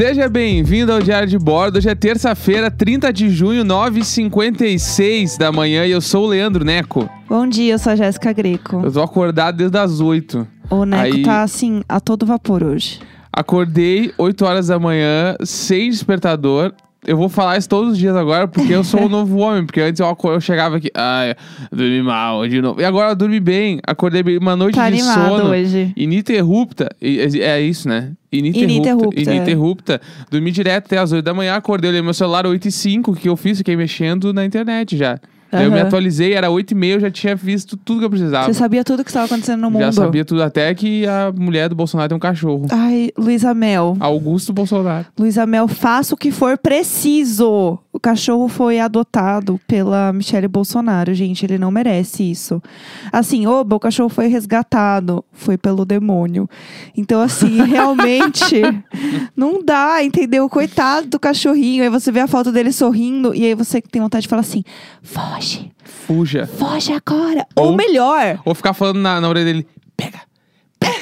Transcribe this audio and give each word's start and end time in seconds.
Seja 0.00 0.30
bem-vindo 0.30 0.90
ao 0.90 1.02
Diário 1.02 1.28
de 1.28 1.38
Bordo. 1.38 1.76
Hoje 1.76 1.90
é 1.90 1.94
terça-feira, 1.94 2.70
30 2.70 3.12
de 3.12 3.28
junho, 3.28 3.62
9h56 3.62 5.36
da 5.36 5.52
manhã 5.52 5.84
e 5.84 5.90
eu 5.90 6.00
sou 6.00 6.24
o 6.24 6.28
Leandro 6.28 6.64
Neco. 6.64 7.06
Bom 7.28 7.46
dia, 7.46 7.74
eu 7.74 7.78
sou 7.78 7.92
a 7.92 7.96
Jéssica 7.96 8.32
Greco. 8.32 8.80
Eu 8.82 8.90
tô 8.90 9.02
acordado 9.02 9.58
desde 9.58 9.76
as 9.76 10.00
8. 10.00 10.48
O 10.70 10.86
Neco 10.86 11.16
Aí- 11.16 11.22
tá 11.22 11.42
assim, 11.42 11.82
a 11.86 12.00
todo 12.00 12.24
vapor 12.24 12.62
hoje. 12.62 12.98
Acordei 13.30 14.10
8 14.16 14.42
horas 14.46 14.68
da 14.68 14.78
manhã, 14.78 15.36
sem 15.44 15.90
despertador. 15.90 16.72
Eu 17.06 17.16
vou 17.16 17.28
falar 17.30 17.56
isso 17.56 17.68
todos 17.68 17.92
os 17.92 17.98
dias 17.98 18.14
agora, 18.14 18.46
porque 18.46 18.74
eu 18.74 18.84
sou 18.84 19.00
um 19.02 19.08
novo 19.08 19.38
homem. 19.38 19.64
Porque 19.64 19.80
antes 19.80 20.00
eu, 20.00 20.16
eu 20.24 20.40
chegava 20.40 20.76
aqui, 20.76 20.90
ai, 20.94 21.34
dormi 21.72 22.02
mal 22.02 22.46
de 22.46 22.60
novo. 22.60 22.80
E 22.80 22.84
agora 22.84 23.12
eu 23.12 23.16
dormi 23.16 23.40
bem, 23.40 23.80
acordei 23.86 24.22
bem, 24.22 24.36
uma 24.36 24.54
noite 24.54 24.74
Tá 24.74 24.90
de 24.90 25.00
sono. 25.02 25.50
hoje. 25.50 25.92
Ininterrupta. 25.96 26.88
É 27.00 27.60
isso, 27.60 27.88
né? 27.88 28.12
Ininterrupta. 28.30 28.72
Ininterrupta, 28.72 29.20
é. 29.20 29.22
Ininterrupta. 29.34 30.00
Dormi 30.30 30.50
direto 30.52 30.86
até 30.86 30.98
as 30.98 31.10
8 31.10 31.24
da 31.24 31.32
manhã, 31.34 31.54
acordei, 31.54 31.90
olhei 31.90 32.02
meu 32.02 32.14
celular 32.14 32.46
8 32.46 32.68
e 32.68 32.70
5, 32.70 33.12
o 33.12 33.14
que 33.16 33.28
eu 33.28 33.36
fiz? 33.36 33.58
Fiquei 33.58 33.76
mexendo 33.76 34.32
na 34.32 34.44
internet 34.44 34.96
já. 34.96 35.18
Daí 35.50 35.64
eu 35.64 35.72
me 35.72 35.80
atualizei, 35.80 36.32
era 36.34 36.48
8 36.50 36.70
e 36.70 36.74
meia, 36.74 36.94
eu 36.94 37.00
já 37.00 37.10
tinha 37.10 37.34
visto 37.34 37.76
tudo 37.76 38.00
que 38.00 38.06
eu 38.06 38.10
precisava. 38.10 38.46
Você 38.46 38.54
sabia 38.54 38.84
tudo 38.84 39.02
que 39.02 39.10
estava 39.10 39.26
acontecendo 39.26 39.60
no 39.60 39.70
mundo. 39.70 39.82
Já 39.82 39.92
sabia 39.92 40.24
tudo, 40.24 40.42
até 40.42 40.72
que 40.74 41.06
a 41.06 41.32
mulher 41.36 41.68
do 41.68 41.74
Bolsonaro 41.74 42.08
tem 42.08 42.16
um 42.16 42.20
cachorro. 42.20 42.66
Ai, 42.70 43.10
Luísa 43.18 43.52
Mel. 43.52 43.96
Augusto 43.98 44.52
Bolsonaro. 44.52 45.06
Luísa 45.18 45.44
Mel, 45.46 45.66
faça 45.66 46.14
o 46.14 46.16
que 46.16 46.30
for 46.30 46.56
preciso. 46.56 47.78
O 47.92 47.98
cachorro 47.98 48.46
foi 48.46 48.78
adotado 48.78 49.60
pela 49.66 50.12
Michelle 50.12 50.46
Bolsonaro, 50.46 51.12
gente. 51.12 51.44
Ele 51.44 51.58
não 51.58 51.72
merece 51.72 52.30
isso. 52.30 52.62
Assim, 53.12 53.46
oba, 53.48 53.74
o 53.74 53.80
cachorro 53.80 54.08
foi 54.08 54.28
resgatado. 54.28 55.24
Foi 55.32 55.58
pelo 55.58 55.84
demônio. 55.84 56.48
Então, 56.96 57.20
assim, 57.20 57.60
realmente 57.66 58.62
não 59.36 59.60
dá, 59.64 60.04
entendeu? 60.04 60.48
Coitado 60.48 61.08
do 61.08 61.18
cachorrinho. 61.18 61.82
Aí 61.82 61.88
você 61.90 62.12
vê 62.12 62.20
a 62.20 62.28
foto 62.28 62.52
dele 62.52 62.70
sorrindo 62.72 63.34
e 63.34 63.44
aí 63.44 63.54
você 63.56 63.80
tem 63.82 64.00
vontade 64.00 64.22
de 64.22 64.28
falar 64.28 64.40
assim: 64.42 64.62
foge, 65.02 65.72
Fuja. 65.84 66.46
foge 66.46 66.92
agora. 66.92 67.44
Ou- 67.56 67.70
Ou 67.70 67.76
melhor, 67.76 68.40
Ou 68.44 68.54
ficar 68.54 68.72
falando 68.72 68.98
na, 69.00 69.20
na 69.20 69.28
orelha 69.28 69.46
dele, 69.46 69.66
pega. 69.96 70.20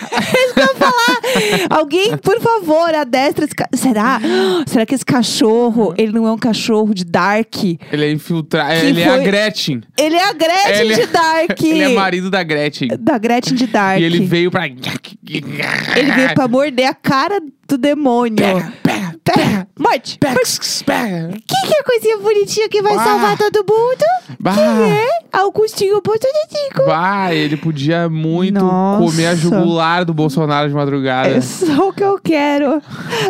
Alguém, 1.70 2.16
por 2.18 2.40
favor, 2.40 2.94
adestra 2.94 3.44
esse 3.44 3.54
ca... 3.54 3.68
Será? 3.74 4.20
Será 4.66 4.86
que 4.86 4.94
esse 4.94 5.04
cachorro, 5.04 5.94
ele 5.96 6.12
não 6.12 6.26
é 6.26 6.32
um 6.32 6.38
cachorro 6.38 6.94
de 6.94 7.04
Dark? 7.04 7.54
Ele 7.92 8.04
é 8.04 8.10
infiltrado. 8.10 8.72
Ele 8.74 9.00
é 9.00 9.08
a 9.08 9.14
foi- 9.14 9.24
Gretchen. 9.24 9.82
Ele 9.98 10.16
é 10.16 10.24
a 10.28 10.32
Gretchen 10.32 10.80
Ele 10.80 10.92
é- 10.92 10.96
de 10.96 11.06
Dark. 11.06 11.62
Ele 11.62 11.82
é 11.82 11.88
marido 11.90 12.30
da 12.30 12.42
Gretchen. 12.42 12.88
Da 12.98 13.18
Gretchen 13.18 13.54
de 13.56 13.66
Dark. 13.66 14.00
E 14.00 14.04
ele 14.04 14.20
veio 14.20 14.50
pra. 14.50 14.66
Ele 14.66 16.12
veio 16.14 16.34
pra 16.34 16.48
morder 16.48 16.86
a 16.86 16.94
cara 16.94 17.40
do 17.68 17.76
demônio. 17.78 18.36
Pega, 18.36 18.72
pega, 18.82 19.07
Pega, 19.34 19.68
morte. 19.78 20.18
pega, 20.18 20.40
pega. 20.84 21.28
Quem 21.46 21.62
que 21.66 21.74
é 21.74 21.80
a 21.80 21.84
coisinha 21.84 22.18
bonitinha 22.18 22.68
que 22.68 22.80
vai 22.82 22.94
Ah. 22.94 23.04
salvar 23.04 23.36
todo 23.38 23.56
mundo? 23.68 24.04
Bah. 24.40 24.54
Quem 24.54 24.92
é? 24.92 25.08
Augustinho 25.32 26.00
Bolsonaro. 26.00 26.84
Bah, 26.86 27.32
ele 27.34 27.56
podia 27.56 28.08
muito 28.08 28.64
Nossa. 28.64 29.04
comer 29.04 29.26
a 29.26 29.34
jugular 29.34 30.04
do 30.04 30.14
Bolsonaro 30.14 30.68
de 30.68 30.74
madrugada. 30.74 31.28
É 31.28 31.40
só 31.40 31.88
o 31.88 31.92
que 31.92 32.02
eu 32.02 32.18
quero. 32.22 32.82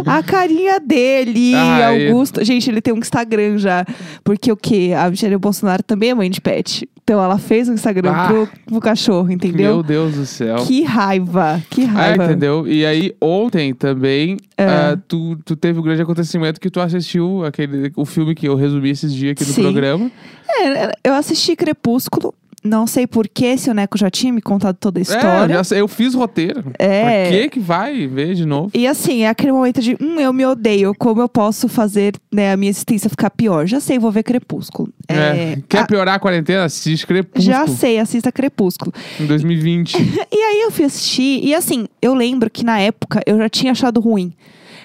A 0.06 0.22
carinha 0.22 0.78
dele, 0.80 1.54
Ai. 1.54 2.08
Augusto. 2.08 2.44
Gente, 2.44 2.70
ele 2.70 2.80
tem 2.80 2.94
um 2.94 2.98
Instagram 2.98 3.58
já. 3.58 3.84
Porque 4.22 4.50
o 4.52 4.56
quê? 4.56 4.92
A 4.96 5.10
Michelle 5.10 5.36
Bolsonaro 5.36 5.82
também 5.82 6.10
é 6.10 6.14
mãe 6.14 6.30
de 6.30 6.40
pet. 6.40 6.88
Então 7.08 7.24
ela 7.24 7.38
fez 7.38 7.70
um 7.70 7.72
Instagram 7.72 8.12
Ah. 8.14 8.26
pro, 8.28 8.48
pro 8.66 8.80
cachorro, 8.80 9.30
entendeu? 9.32 9.76
Meu 9.76 9.82
Deus 9.82 10.14
do 10.14 10.26
céu. 10.26 10.56
Que 10.66 10.82
raiva, 10.82 11.58
que 11.70 11.80
É, 11.80 11.86
raiva. 11.86 12.24
entendeu? 12.26 12.68
E 12.68 12.84
aí, 12.84 13.14
ontem 13.18 13.72
também, 13.72 14.36
É. 14.58 14.66
ah, 14.66 14.98
tu, 15.08 15.34
tu 15.42 15.56
teve 15.56 15.78
o 15.78 15.82
grande 15.82 16.02
acontecimento 16.02 16.60
que 16.60 16.68
tu 16.68 16.78
assistiu 16.80 17.46
aquele, 17.46 17.90
o 17.96 18.04
filme 18.04 18.34
que 18.34 18.46
eu 18.46 18.54
resumi 18.54 18.90
esses 18.90 19.10
dias 19.14 19.32
aqui 19.32 19.42
no 19.42 19.54
Sim. 19.54 19.62
programa. 19.62 20.10
É, 20.50 20.92
eu 21.02 21.14
assisti 21.14 21.56
Crepúsculo. 21.56 22.34
Não 22.64 22.86
sei 22.86 23.06
porquê, 23.06 23.56
se 23.56 23.70
o 23.70 23.74
Neco 23.74 23.96
já 23.96 24.10
tinha 24.10 24.32
me 24.32 24.42
contado 24.42 24.76
toda 24.80 24.98
a 24.98 25.00
É, 25.00 25.02
história. 25.02 25.54
já 25.56 25.64
sei, 25.64 25.80
eu 25.80 25.88
fiz 25.88 26.14
o 26.14 26.18
roteiro. 26.18 26.72
É. 26.78 27.02
Pra 27.28 27.30
que 27.38 27.48
que 27.50 27.60
vai 27.60 28.06
ver 28.06 28.34
de 28.34 28.44
novo? 28.44 28.70
E 28.74 28.86
assim, 28.86 29.22
é 29.22 29.28
aquele 29.28 29.52
momento 29.52 29.80
de, 29.80 29.96
hum, 30.00 30.18
eu 30.18 30.32
me 30.32 30.44
odeio, 30.44 30.92
como 30.98 31.20
eu 31.22 31.28
posso 31.28 31.68
fazer 31.68 32.14
né, 32.32 32.52
a 32.52 32.56
minha 32.56 32.70
existência 32.70 33.08
ficar 33.08 33.30
pior? 33.30 33.66
Já 33.66 33.78
sei, 33.80 33.98
vou 33.98 34.10
ver 34.10 34.22
Crepúsculo. 34.24 34.92
É. 35.08 35.58
Quer 35.68 35.80
a- 35.80 35.86
piorar 35.86 36.14
a 36.16 36.18
quarentena? 36.18 36.64
Assiste 36.64 37.06
Crepúsculo. 37.06 37.44
já 37.44 37.66
sei, 37.68 37.98
assista 37.98 38.32
Crepúsculo. 38.32 38.92
Em 39.20 39.26
2020. 39.26 39.96
E 40.30 40.36
aí 40.40 40.60
eu 40.62 40.70
fui 40.70 40.84
assistir, 40.84 41.40
e 41.44 41.54
assim, 41.54 41.86
eu 42.02 42.14
lembro 42.14 42.50
que 42.50 42.64
na 42.64 42.78
época 42.80 43.20
eu 43.26 43.38
já 43.38 43.48
tinha 43.48 43.72
achado 43.72 44.00
ruim. 44.00 44.32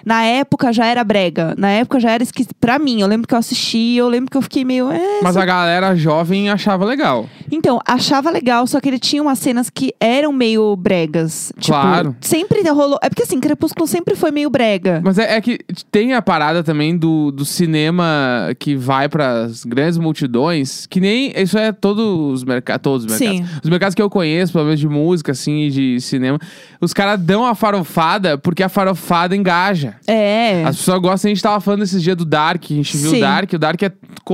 Na 0.06 0.24
época 0.24 0.74
já 0.74 0.86
era 0.86 1.02
brega. 1.04 1.54
Na 1.58 1.70
época 1.70 1.98
já 2.00 2.12
era 2.12 2.22
esquisito. 2.22 2.54
Pra 2.60 2.78
mim, 2.78 3.00
eu 3.00 3.08
lembro 3.08 3.26
que 3.26 3.34
eu 3.34 3.38
assisti 3.38 3.96
eu 3.96 4.10
lembro 4.10 4.30
que 4.30 4.36
eu 4.36 4.42
fiquei 4.42 4.66
meio. 4.66 4.92
É, 4.92 5.22
Mas 5.22 5.38
a 5.38 5.46
galera 5.46 5.96
jovem 5.96 6.50
achava 6.50 6.84
legal. 6.84 7.30
Então, 7.56 7.80
achava 7.86 8.30
legal, 8.32 8.66
só 8.68 8.80
que 8.80 8.90
ele 8.90 9.00
tinha 9.00 9.22
umas 9.22 9.40
cenas 9.40 9.70
que 9.70 9.94
eram 10.00 10.34
meio 10.34 10.76
bregas. 10.76 11.52
Tipo, 11.60 11.78
Claro. 11.78 12.16
sempre 12.22 12.62
rolou. 12.70 12.98
É 13.02 13.10
porque 13.10 13.24
assim, 13.24 13.40
Crepúsculo 13.40 13.88
sempre 13.88 14.16
foi 14.16 14.32
meio 14.32 14.50
brega. 14.50 15.02
Mas 15.04 15.18
é, 15.18 15.36
é 15.36 15.42
que 15.42 15.60
tem 15.92 16.14
a 16.14 16.22
parada 16.22 16.64
também 16.64 16.98
do, 16.98 17.32
do 17.32 17.46
cinema 17.46 18.50
que 18.60 18.76
vai 18.76 19.08
pras 19.08 19.64
grandes 19.64 19.98
multidões, 19.98 20.86
que 20.88 21.00
nem. 21.00 21.32
Isso 21.36 21.58
é 21.58 21.72
todos 21.72 22.04
os 22.34 22.44
mercados. 22.44 22.82
Todos 22.82 23.06
os 23.06 23.12
mercados. 23.20 23.38
Sim. 23.50 23.58
Os 23.64 23.70
mercados 23.70 23.96
que 23.96 24.02
eu 24.02 24.10
conheço, 24.10 24.54
pelo 24.54 24.66
menos 24.66 24.80
de 24.80 24.88
música, 24.88 25.32
assim, 25.32 25.64
e 25.64 25.70
de 25.70 26.02
cinema, 26.02 26.40
os 26.82 26.94
caras 26.94 27.20
dão 27.20 27.46
a 27.46 27.54
farofada 27.56 28.38
porque 28.38 28.64
a 28.64 28.70
farofada 28.70 29.36
engaja. 29.36 29.96
É. 30.08 30.64
As 30.66 30.78
pessoas 30.78 31.00
gostam, 31.02 31.30
a 31.30 31.34
gente 31.34 31.44
tava 31.44 31.60
falando 31.60 31.84
esses 31.84 32.02
dias 32.02 32.16
do 32.18 32.26
Dark, 32.26 32.64
a 32.64 32.74
gente 32.74 32.98
viu 32.98 33.12
o 33.12 33.14
Sim. 33.14 33.20
Dark, 33.20 33.54
o 33.54 33.58
Dark 33.60 33.82
é 33.84 33.92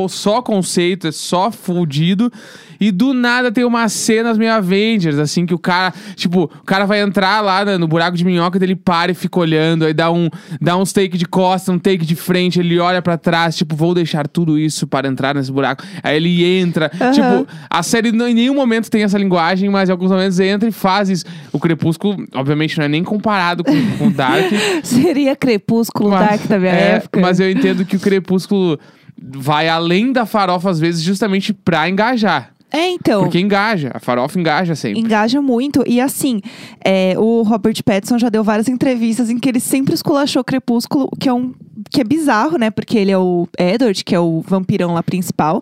só 0.07 0.41
conceito, 0.41 1.07
é 1.07 1.11
só 1.11 1.51
fudido. 1.51 2.31
E 2.81 2.91
do 2.91 3.08
nada 3.13 3.51
tem 3.51 3.63
umas 3.63 3.91
cenas 3.93 4.37
meio 4.37 4.51
Avengers, 4.53 5.17
assim, 5.17 5.45
que 5.45 5.53
o 5.53 5.59
cara, 5.59 5.93
tipo, 6.15 6.43
o 6.43 6.63
cara 6.65 6.85
vai 6.85 7.01
entrar 7.01 7.41
lá 7.41 7.63
né, 7.65 7.77
no 7.77 7.87
buraco 7.87 8.15
de 8.17 8.25
minhoca, 8.25 8.57
ele 8.63 8.75
para 8.75 9.11
e 9.11 9.15
fica 9.15 9.39
olhando, 9.39 9.85
aí 9.85 9.93
dá 9.93 10.11
um, 10.11 10.29
dá 10.61 10.75
uns 10.77 10.91
take 10.93 11.17
de 11.17 11.25
costa, 11.25 11.71
um 11.71 11.79
take 11.79 12.05
de 12.05 12.15
frente, 12.15 12.59
ele 12.59 12.79
olha 12.79 13.01
pra 13.01 13.17
trás, 13.17 13.55
tipo, 13.55 13.75
vou 13.75 13.93
deixar 13.93 14.27
tudo 14.27 14.57
isso 14.57 14.85
para 14.87 15.07
entrar 15.07 15.35
nesse 15.35 15.51
buraco. 15.51 15.83
Aí 16.03 16.15
ele 16.17 16.43
entra, 16.43 16.91
Aham. 16.99 17.11
tipo, 17.11 17.47
a 17.69 17.83
série 17.83 18.11
não- 18.11 18.27
em 18.27 18.33
nenhum 18.33 18.55
momento 18.55 18.89
tem 18.89 19.03
essa 19.03 19.17
linguagem, 19.17 19.69
mas 19.69 19.89
em 19.89 19.91
alguns 19.91 20.11
momentos 20.11 20.39
entra 20.39 20.67
e 20.67 20.71
faz 20.71 21.09
isso. 21.09 21.25
O 21.51 21.59
Crepúsculo, 21.59 22.25
obviamente, 22.33 22.77
não 22.77 22.85
é 22.85 22.87
nem 22.87 23.03
comparado 23.03 23.63
com, 23.63 23.97
com 23.97 24.07
o 24.07 24.11
Dark. 24.11 24.45
Seria 24.83 25.35
Crepúsculo 25.35 26.09
Mas- 26.11 26.27
Dark 26.29 26.47
da 26.47 26.59
minha 26.59 26.71
é, 26.71 26.91
época. 26.95 27.19
Mas 27.19 27.39
eu 27.39 27.49
entendo 27.49 27.85
que 27.85 27.95
o 27.95 27.99
Crepúsculo 27.99 28.79
vai 29.21 29.67
além 29.67 30.11
da 30.13 30.25
farofa, 30.25 30.69
às 30.69 30.79
vezes, 30.79 31.01
justamente 31.03 31.53
pra 31.53 31.89
engajar. 31.89 32.51
É, 32.71 32.89
então. 32.89 33.23
Porque 33.23 33.39
engaja. 33.39 33.91
A 33.93 33.99
farofa 33.99 34.39
engaja 34.39 34.75
sempre. 34.75 34.99
Engaja 34.99 35.41
muito. 35.41 35.83
E 35.87 35.99
assim, 35.99 36.39
é, 36.83 37.15
o 37.17 37.41
Robert 37.41 37.83
Pattinson 37.83 38.19
já 38.19 38.29
deu 38.29 38.43
várias 38.43 38.67
entrevistas 38.67 39.29
em 39.29 39.39
que 39.39 39.49
ele 39.49 39.59
sempre 39.59 39.93
esculachou 39.93 40.43
Crepúsculo, 40.43 41.09
que 41.19 41.27
é 41.27 41.33
um. 41.33 41.53
Que 41.91 42.01
é 42.01 42.03
bizarro, 42.03 42.57
né? 42.57 42.69
Porque 42.69 42.97
ele 42.97 43.11
é 43.11 43.17
o 43.17 43.47
Edward, 43.57 44.03
que 44.03 44.13
é 44.13 44.19
o 44.19 44.41
vampirão 44.41 44.93
lá 44.93 45.01
principal. 45.01 45.61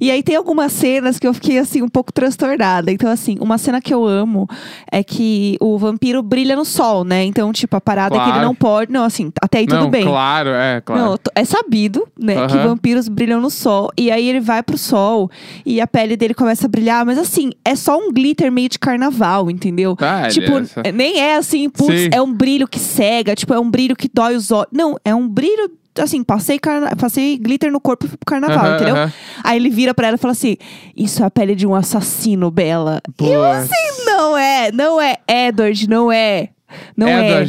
E 0.00 0.10
aí 0.10 0.22
tem 0.22 0.34
algumas 0.34 0.72
cenas 0.72 1.18
que 1.18 1.26
eu 1.26 1.34
fiquei, 1.34 1.58
assim, 1.58 1.82
um 1.82 1.88
pouco 1.88 2.12
transtornada. 2.12 2.90
Então, 2.90 3.10
assim, 3.10 3.36
uma 3.40 3.58
cena 3.58 3.80
que 3.80 3.92
eu 3.92 4.06
amo 4.06 4.48
é 4.90 5.04
que 5.04 5.56
o 5.60 5.76
vampiro 5.76 6.22
brilha 6.22 6.56
no 6.56 6.64
sol, 6.64 7.04
né? 7.04 7.24
Então, 7.24 7.52
tipo, 7.52 7.76
a 7.76 7.80
parada 7.80 8.16
é 8.16 8.18
que 8.18 8.24
Claro. 8.24 8.38
ele 8.40 8.46
não 8.46 8.54
pode. 8.54 8.90
Não, 8.90 9.04
assim, 9.04 9.30
até 9.42 9.58
aí 9.58 9.66
tudo 9.66 9.82
Não, 9.82 9.90
bem. 9.90 10.04
claro, 10.04 10.48
é, 10.50 10.80
claro. 10.80 11.02
Não, 11.02 11.18
é 11.34 11.44
sabido, 11.44 12.08
né, 12.18 12.34
que 12.46 12.54
Aham. 12.56 12.68
vampiros 12.68 13.08
brilham 13.08 13.40
no 13.40 13.50
sol. 13.50 13.90
E 13.98 14.10
aí 14.10 14.26
ele 14.28 14.40
vai 14.40 14.62
pro 14.62 14.78
sol 14.78 15.30
e 15.64 15.80
a 15.80 15.86
pele 15.86 16.16
dele 16.16 16.32
começa 16.34 16.66
a 16.66 16.68
brilhar, 16.70 17.04
mas 17.04 17.18
assim, 17.18 17.50
é 17.64 17.74
só 17.76 17.98
um 17.98 18.10
glitter 18.12 18.50
meio 18.50 18.68
de 18.68 18.78
carnaval, 18.78 19.50
entendeu? 19.50 19.94
Ah, 20.00 20.28
tipo, 20.28 20.52
beleza. 20.52 20.80
é- 20.84 20.92
nem 20.92 21.20
é 21.20 21.36
assim, 21.36 21.68
putz, 21.68 22.00
Sim. 22.00 22.08
é 22.12 22.22
um 22.22 22.32
brilho 22.32 22.66
que 22.66 22.78
cega, 22.78 23.34
tipo, 23.34 23.52
é 23.52 23.60
um 23.60 23.70
brilho 23.70 23.94
que 23.94 24.08
dói 24.12 24.34
os 24.36 24.50
olhos. 24.50 24.68
Não, 24.72 24.96
é 25.04 25.14
um 25.14 25.28
brilho. 25.28 25.65
Assim, 26.02 26.22
passei, 26.22 26.58
carna... 26.58 26.94
passei 26.96 27.36
glitter 27.38 27.70
no 27.70 27.80
corpo 27.80 28.06
e 28.06 28.08
fui 28.08 28.16
pro 28.16 28.26
carnaval, 28.26 28.74
entendeu? 28.74 28.94
Aí 29.42 29.56
ele 29.56 29.70
vira 29.70 29.94
pra 29.94 30.08
ela 30.08 30.16
e 30.16 30.18
fala 30.18 30.32
assim: 30.32 30.56
Isso 30.96 31.22
é 31.22 31.26
a 31.26 31.30
pele 31.30 31.54
de 31.54 31.66
um 31.66 31.74
assassino, 31.74 32.50
Bela. 32.50 33.00
E 33.20 33.28
eu 33.28 33.44
assim, 33.44 34.04
não 34.04 34.36
é, 34.36 34.72
não 34.72 35.00
é, 35.00 35.16
Edward, 35.28 35.88
não 35.88 36.10
é. 36.12 36.50
Não 36.96 37.06
é. 37.06 37.44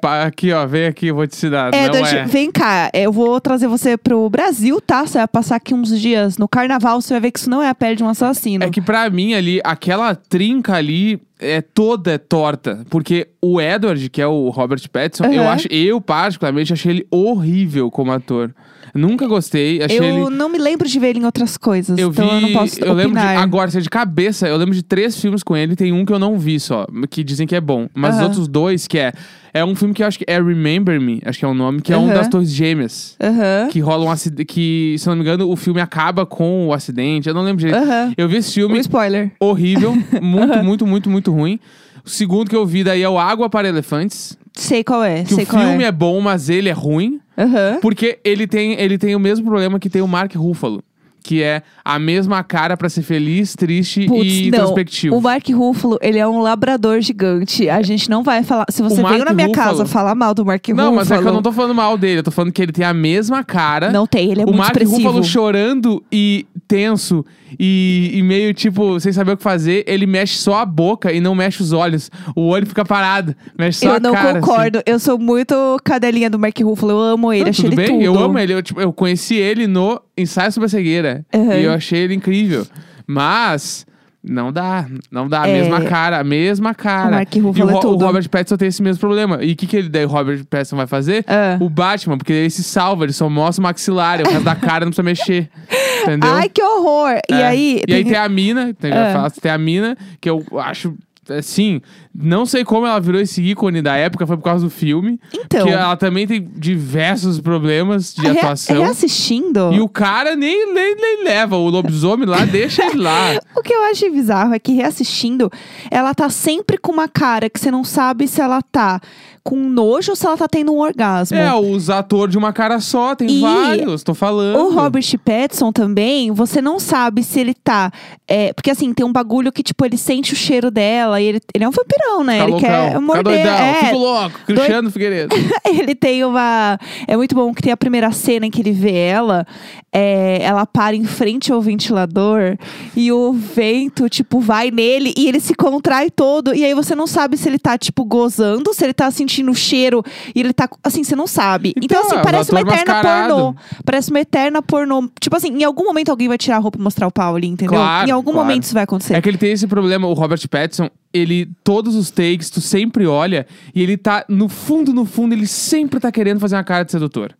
Pá, 0.00 0.24
aqui, 0.24 0.52
ó, 0.52 0.66
vem 0.66 0.86
aqui, 0.86 1.08
eu 1.08 1.14
vou 1.14 1.26
te 1.26 1.34
ensinar. 1.34 1.72
É, 1.72 1.86
é. 1.86 2.24
vem 2.24 2.50
cá, 2.50 2.90
eu 2.92 3.12
vou 3.12 3.40
trazer 3.40 3.68
você 3.68 3.96
pro 3.96 4.28
Brasil, 4.28 4.80
tá? 4.80 5.06
Você 5.06 5.18
vai 5.18 5.28
passar 5.28 5.56
aqui 5.56 5.74
uns 5.74 5.98
dias 6.00 6.38
no 6.38 6.48
carnaval, 6.48 7.00
você 7.00 7.14
vai 7.14 7.20
ver 7.20 7.30
que 7.30 7.38
isso 7.38 7.50
não 7.50 7.62
é 7.62 7.68
a 7.68 7.74
pele 7.74 7.96
de 7.96 8.02
um 8.04 8.08
assassino. 8.08 8.64
É 8.64 8.70
que 8.70 8.80
pra 8.80 9.08
mim 9.10 9.34
ali, 9.34 9.60
aquela 9.62 10.14
trinca 10.14 10.74
ali 10.74 11.20
é 11.38 11.60
toda 11.60 12.18
torta. 12.18 12.84
Porque 12.90 13.28
o 13.40 13.60
Edward, 13.60 14.08
que 14.08 14.20
é 14.20 14.26
o 14.26 14.48
Robert 14.50 14.80
Pattinson, 14.90 15.26
eu 15.26 15.42
Aham. 15.42 15.52
acho, 15.52 15.68
eu 15.70 16.00
particularmente 16.00 16.72
achei 16.72 16.92
ele 16.92 17.06
horrível 17.10 17.90
como 17.90 18.12
ator. 18.12 18.52
Nunca 18.96 19.26
gostei. 19.26 19.82
Achei 19.82 19.98
Eu 19.98 20.04
ele. 20.04 20.30
não 20.36 20.48
me 20.48 20.58
lembro 20.58 20.88
de 20.88 20.98
ver 20.98 21.08
ele 21.10 21.20
em 21.20 21.24
outras 21.24 21.56
coisas. 21.56 21.98
Eu 21.98 22.10
vi. 22.10 22.20
então 22.22 22.34
eu 22.34 22.40
não 22.40 22.52
posso 22.52 22.80
eu 22.80 22.92
lembro 22.92 23.18
de. 23.20 23.26
Agora, 23.26 23.70
se 23.70 23.78
é 23.78 23.80
de 23.80 23.90
cabeça, 23.90 24.48
eu 24.48 24.56
lembro 24.56 24.74
de 24.74 24.82
três 24.82 25.20
filmes 25.20 25.42
com 25.42 25.56
ele. 25.56 25.76
Tem 25.76 25.92
um 25.92 26.04
que 26.04 26.12
eu 26.12 26.18
não 26.18 26.38
vi 26.38 26.58
só, 26.60 26.86
que 27.10 27.22
dizem 27.24 27.46
que 27.46 27.54
é 27.54 27.60
bom. 27.60 27.88
Mas 27.94 28.14
os 28.14 28.20
Aham. 28.20 28.28
outros 28.28 28.48
dois, 28.48 28.86
que 28.86 28.98
é. 28.98 29.12
É 29.54 29.64
um 29.64 29.74
filme 29.74 29.94
que 29.94 30.02
eu 30.02 30.06
acho 30.06 30.18
que 30.18 30.24
é 30.28 30.36
Remember 30.36 31.00
Me, 31.00 31.22
acho 31.24 31.38
que 31.38 31.44
é 31.44 31.48
o 31.48 31.54
nome, 31.54 31.80
que 31.80 31.90
é 31.90 31.96
um 31.96 32.04
Aham. 32.04 32.14
das 32.14 32.28
Torres 32.28 32.50
Gêmeas. 32.50 33.16
Aham. 33.18 33.68
Que 33.70 33.80
rola 33.80 34.04
um 34.04 34.10
acidente. 34.10 34.44
Que, 34.44 34.96
se 34.98 35.08
eu 35.08 35.12
não 35.12 35.16
me 35.16 35.22
engano, 35.22 35.50
o 35.50 35.56
filme 35.56 35.80
acaba 35.80 36.26
com 36.26 36.66
o 36.68 36.74
acidente. 36.74 37.26
Eu 37.26 37.34
não 37.34 37.42
lembro 37.42 37.64
direito. 37.64 37.86
Eu 38.18 38.28
vi 38.28 38.36
esse 38.36 38.50
Um 38.50 38.52
filme 38.66 38.78
spoiler. 38.80 39.32
horrível, 39.40 39.94
muito, 40.20 40.58
muito, 40.62 40.86
muito, 40.86 41.08
muito 41.10 41.32
ruim. 41.32 41.58
O 42.04 42.08
segundo 42.10 42.50
que 42.50 42.54
eu 42.56 42.66
vi 42.66 42.84
daí 42.84 43.02
é 43.02 43.08
o 43.08 43.18
Água 43.18 43.48
para 43.48 43.66
Elefantes. 43.66 44.36
Sei 44.52 44.84
qual 44.84 45.02
é. 45.02 45.22
Que 45.24 45.34
sei 45.34 45.44
o 45.44 45.46
qual 45.46 45.62
filme 45.66 45.84
é. 45.84 45.86
é 45.88 45.92
bom, 45.92 46.20
mas 46.20 46.48
ele 46.50 46.68
é 46.68 46.72
ruim. 46.72 47.18
Aham. 47.36 47.78
Porque 47.80 48.18
ele 48.24 48.46
tem, 48.46 48.80
ele 48.80 48.96
tem 48.98 49.14
o 49.14 49.20
mesmo 49.20 49.44
problema 49.46 49.78
que 49.78 49.90
tem 49.90 50.02
o 50.02 50.08
Mark 50.08 50.34
Ruffalo. 50.34 50.82
Que 51.22 51.42
é 51.42 51.62
a 51.84 51.98
mesma 51.98 52.44
cara 52.44 52.76
pra 52.76 52.88
ser 52.88 53.02
feliz, 53.02 53.56
triste 53.56 54.06
Putz, 54.06 54.24
e 54.32 54.42
não. 54.42 54.58
introspectivo. 54.60 55.16
O 55.16 55.20
Mark 55.20 55.48
Ruffalo, 55.50 55.98
ele 56.00 56.18
é 56.20 56.26
um 56.28 56.40
labrador 56.40 57.00
gigante. 57.00 57.68
A 57.68 57.82
gente 57.82 58.08
não 58.08 58.22
vai 58.22 58.44
falar. 58.44 58.64
Se 58.70 58.80
você 58.80 59.00
O 59.00 59.02
Mark 59.02 59.14
veio 59.14 59.24
na 59.24 59.32
minha 59.32 59.48
Ruffalo- 59.48 59.70
casa 59.70 59.86
falar 59.86 60.14
mal 60.14 60.32
do 60.32 60.46
Mark 60.46 60.64
Ruffalo. 60.64 60.88
Não, 60.90 60.94
mas 60.94 61.10
é 61.10 61.18
que 61.18 61.26
eu 61.26 61.32
não 61.32 61.42
tô 61.42 61.50
falando 61.50 61.74
mal 61.74 61.98
dele. 61.98 62.20
Eu 62.20 62.22
tô 62.22 62.30
falando 62.30 62.52
que 62.52 62.62
ele 62.62 62.70
tem 62.70 62.84
a 62.84 62.94
mesma 62.94 63.42
cara. 63.42 63.90
Não 63.90 64.06
tem, 64.06 64.30
ele 64.30 64.42
é 64.42 64.44
o 64.44 64.46
muito 64.46 64.58
Mark 64.58 64.70
expressivo. 64.76 64.98
Ruffalo 64.98 65.24
chorando 65.24 66.00
e 66.12 66.46
tenso 66.68 67.24
e, 67.58 68.10
e 68.14 68.22
meio 68.22 68.54
tipo, 68.54 68.98
sem 69.00 69.12
saber 69.12 69.32
o 69.32 69.36
que 69.36 69.42
fazer, 69.42 69.84
ele 69.88 70.06
mexe 70.06 70.36
só 70.38 70.58
a 70.60 70.64
boca 70.66 71.12
e 71.12 71.20
não 71.20 71.34
mexe 71.34 71.60
os 71.60 71.72
olhos. 71.72 72.08
O 72.36 72.42
olho 72.48 72.66
fica 72.66 72.84
parado, 72.84 73.34
mexe 73.58 73.80
só 73.80 73.88
Eu 73.88 73.94
a 73.94 74.00
não 74.00 74.12
cara. 74.12 74.30
assim. 74.30 74.40
concordo. 74.40 74.80
Eu 74.86 74.98
sou 75.00 75.18
muito 75.18 75.76
cadelinha 75.82 76.30
do 76.30 76.38
Mark 76.38 76.56
Ruffalo. 76.60 76.92
Eu 76.92 77.00
amo 77.00 77.32
ele, 77.32 77.44
Não, 77.44 77.50
achei 77.50 77.64
tudo 77.68 77.80
ele 77.80 77.88
bem, 77.88 77.98
tudo. 77.98 78.04
eu 78.04 78.18
amo 78.18 78.38
ele. 78.38 78.52
Eu, 78.54 78.62
tipo, 78.62 78.80
eu 78.80 78.92
conheci 78.92 79.34
ele 79.34 79.66
no 79.66 80.00
Ensaio 80.16 80.50
sobre 80.52 80.66
a 80.66 80.70
Cegueira. 80.70 81.24
Uhum. 81.34 81.52
E 81.52 81.64
eu 81.64 81.72
achei 81.72 82.00
ele 82.00 82.14
incrível. 82.14 82.66
Mas 83.06 83.86
não 84.22 84.52
dá, 84.52 84.86
não 85.10 85.28
dá. 85.28 85.42
A 85.42 85.48
É. 85.48 85.52
mesma 85.60 85.80
cara, 85.82 86.18
a 86.18 86.24
mesma 86.24 86.74
cara. 86.74 87.08
O 87.08 87.10
Mark 87.12 87.36
e 87.36 87.40
o, 87.40 87.44
Ruffalo 87.46 87.70
é 87.70 87.74
o. 87.86 87.96
Robert 87.96 88.28
Pattinson 88.28 88.56
tem 88.56 88.68
esse 88.68 88.82
mesmo 88.82 88.98
problema. 88.98 89.38
E 89.44 89.52
o 89.52 89.56
que, 89.56 89.66
que 89.66 89.76
ele 89.76 89.88
daí 89.88 90.04
o 90.04 90.08
Robert 90.08 90.44
Pattinson 90.46 90.76
vai 90.76 90.86
fazer? 90.86 91.24
Ah. 91.28 91.56
O 91.60 91.68
Batman, 91.70 92.18
porque 92.18 92.32
ele 92.32 92.50
se 92.50 92.64
salva, 92.64 93.04
ele 93.04 93.12
só 93.12 93.28
mostra 93.30 93.60
o 93.60 93.62
maxilar, 93.62 94.20
o 94.20 94.24
resto 94.28 94.42
da 94.44 94.56
cara 94.56 94.84
não 94.84 94.90
precisa 94.90 95.02
mexer. 95.04 95.48
Entendeu? 96.02 96.28
Ai, 96.30 96.48
que 96.48 96.62
horror! 96.62 97.18
E 97.30 97.34
É. 97.34 97.46
aí. 97.46 97.82
E 97.86 97.94
aí 97.94 98.04
tem 98.04 98.16
a 98.16 98.28
mina, 98.28 98.74
tem, 98.74 98.90
já 98.90 99.26
Ah. 99.26 99.30
tem 99.30 99.50
a 99.52 99.58
mina, 99.58 99.96
que 100.20 100.28
eu 100.28 100.44
acho. 100.58 100.94
Assim, 101.28 101.80
não 102.18 102.46
sei 102.46 102.64
como 102.64 102.86
ela 102.86 102.98
virou 103.00 103.20
esse 103.20 103.42
ícone 103.42 103.82
da 103.82 103.96
época, 103.96 104.26
foi 104.26 104.36
por 104.36 104.42
causa 104.44 104.64
do 104.64 104.70
filme. 104.70 105.18
Então. 105.32 105.66
Que 105.66 105.72
ela 105.72 105.96
também 105.96 106.26
tem 106.26 106.48
diversos 106.56 107.40
problemas 107.40 108.14
de 108.14 108.22
re- 108.22 108.38
atuação. 108.38 108.78
Reassistindo. 108.82 109.70
E 109.72 109.80
o 109.80 109.88
cara 109.88 110.34
nem, 110.36 110.72
nem, 110.72 110.94
nem 110.96 111.24
leva 111.24 111.56
o 111.56 111.68
lobisomem 111.68 112.26
lá, 112.26 112.44
deixa 112.46 112.84
ele 112.86 113.02
lá. 113.02 113.38
O 113.56 113.62
que 113.62 113.72
eu 113.72 113.82
acho 113.84 114.10
bizarro 114.10 114.54
é 114.54 114.58
que 114.58 114.72
reassistindo, 114.72 115.50
ela 115.90 116.14
tá 116.14 116.28
sempre 116.30 116.78
com 116.78 116.92
uma 116.92 117.08
cara 117.08 117.48
que 117.50 117.58
você 117.60 117.70
não 117.70 117.84
sabe 117.84 118.26
se 118.28 118.40
ela 118.40 118.60
tá 118.62 119.00
com 119.42 119.68
nojo 119.68 120.10
ou 120.10 120.16
se 120.16 120.26
ela 120.26 120.36
tá 120.36 120.48
tendo 120.48 120.72
um 120.72 120.80
orgasmo. 120.80 121.36
É, 121.38 121.54
os 121.54 121.88
atores 121.88 122.32
de 122.32 122.38
uma 122.38 122.52
cara 122.52 122.80
só, 122.80 123.14
tem 123.14 123.30
E 123.30 123.40
vários, 123.40 124.02
tô 124.02 124.12
falando. 124.12 124.56
O 124.58 124.74
Robert 124.74 125.04
Pattinson 125.24 125.70
também, 125.70 126.32
você 126.32 126.60
não 126.60 126.80
sabe 126.80 127.22
se 127.22 127.38
ele 127.38 127.54
tá. 127.54 127.92
é, 128.26 128.52
porque 128.52 128.72
assim, 128.72 128.92
tem 128.92 129.06
um 129.06 129.12
bagulho 129.12 129.52
que, 129.52 129.62
tipo, 129.62 129.84
ele 129.86 129.96
sente 129.96 130.32
o 130.32 130.36
cheiro 130.36 130.68
dela 130.68 131.20
e 131.20 131.26
ele, 131.26 131.40
ele 131.54 131.62
é 131.62 131.68
um 131.68 131.70
vampirão, 131.70 132.05
né? 132.24 132.34
Fica 132.34 132.44
ele 132.44 132.50
loucão, 132.52 132.90
quer 132.90 133.00
morder. 133.00 133.24
doidão, 133.24 133.52
é, 133.58 133.74
fico 133.84 133.96
louco, 133.98 134.40
Cristiano 134.46 134.90
Figueiredo. 134.90 135.36
ele 135.64 135.94
tem 135.94 136.24
uma. 136.24 136.78
É 137.06 137.16
muito 137.16 137.34
bom 137.34 137.52
que 137.54 137.62
tem 137.62 137.72
a 137.72 137.76
primeira 137.76 138.10
cena 138.12 138.46
em 138.46 138.50
que 138.50 138.60
ele 138.60 138.72
vê 138.72 138.94
ela. 138.94 139.46
é, 139.92 140.42
ela 140.42 140.66
para 140.66 140.94
em 140.94 141.04
frente 141.04 141.50
ao 141.50 141.60
ventilador 141.60 142.58
e 142.94 143.10
o 143.10 143.32
vento, 143.32 144.08
tipo, 144.10 144.40
vai 144.40 144.70
nele 144.70 145.14
e 145.16 145.26
ele 145.26 145.40
se 145.40 145.54
contrai 145.54 146.10
todo. 146.10 146.54
E 146.54 146.64
aí 146.64 146.74
você 146.74 146.94
não 146.94 147.06
sabe 147.06 147.36
se 147.36 147.48
ele 147.48 147.58
tá, 147.58 147.78
tipo, 147.78 148.04
gozando, 148.04 148.74
se 148.74 148.84
ele 148.84 148.92
tá 148.92 149.10
sentindo 149.10 149.50
o 149.50 149.54
cheiro 149.54 150.02
e 150.34 150.40
ele 150.40 150.52
tá. 150.52 150.68
Assim, 150.84 151.02
você 151.02 151.16
não 151.16 151.26
sabe. 151.26 151.72
Então, 151.76 151.98
Então, 151.98 152.10
assim, 152.10 152.16
é, 152.16 152.22
parece 152.22 152.50
uma 152.50 152.60
ator 152.60 152.72
eterna 152.74 152.94
mascarado. 152.94 153.34
pornô. 153.34 153.54
Parece 153.84 154.10
uma 154.10 154.20
eterna 154.20 154.62
pornô. 154.62 155.08
Tipo 155.18 155.36
assim, 155.36 155.48
em 155.48 155.64
algum 155.64 155.84
momento 155.84 156.10
alguém 156.10 156.28
vai 156.28 156.36
tirar 156.36 156.56
a 156.56 156.60
roupa 156.60 156.78
e 156.78 156.82
mostrar 156.82 157.06
o 157.06 157.10
pau 157.10 157.34
ali, 157.34 157.46
entendeu? 157.46 157.78
Claro, 157.78 158.08
em 158.08 158.12
algum 158.12 158.32
claro. 158.32 158.46
momento 158.46 158.64
isso 158.64 158.74
vai 158.74 158.84
acontecer. 158.84 159.14
É 159.14 159.20
que 159.22 159.28
ele 159.28 159.38
tem 159.38 159.52
esse 159.52 159.66
problema, 159.66 160.06
o 160.06 160.12
Robert 160.12 160.46
Pattinson, 160.48 160.90
ele, 161.16 161.48
todos 161.64 161.94
os 161.94 162.10
takes, 162.10 162.50
tu 162.50 162.60
sempre 162.60 163.06
olha 163.06 163.46
e 163.74 163.82
ele 163.82 163.96
tá, 163.96 164.24
no 164.28 164.48
fundo, 164.48 164.92
no 164.92 165.04
fundo, 165.04 165.34
ele 165.34 165.46
sempre 165.46 165.98
tá 166.00 166.12
querendo 166.12 166.40
fazer 166.40 166.56
uma 166.56 166.64
cara 166.64 166.84
de 166.84 166.92
sedutor. 166.92 167.34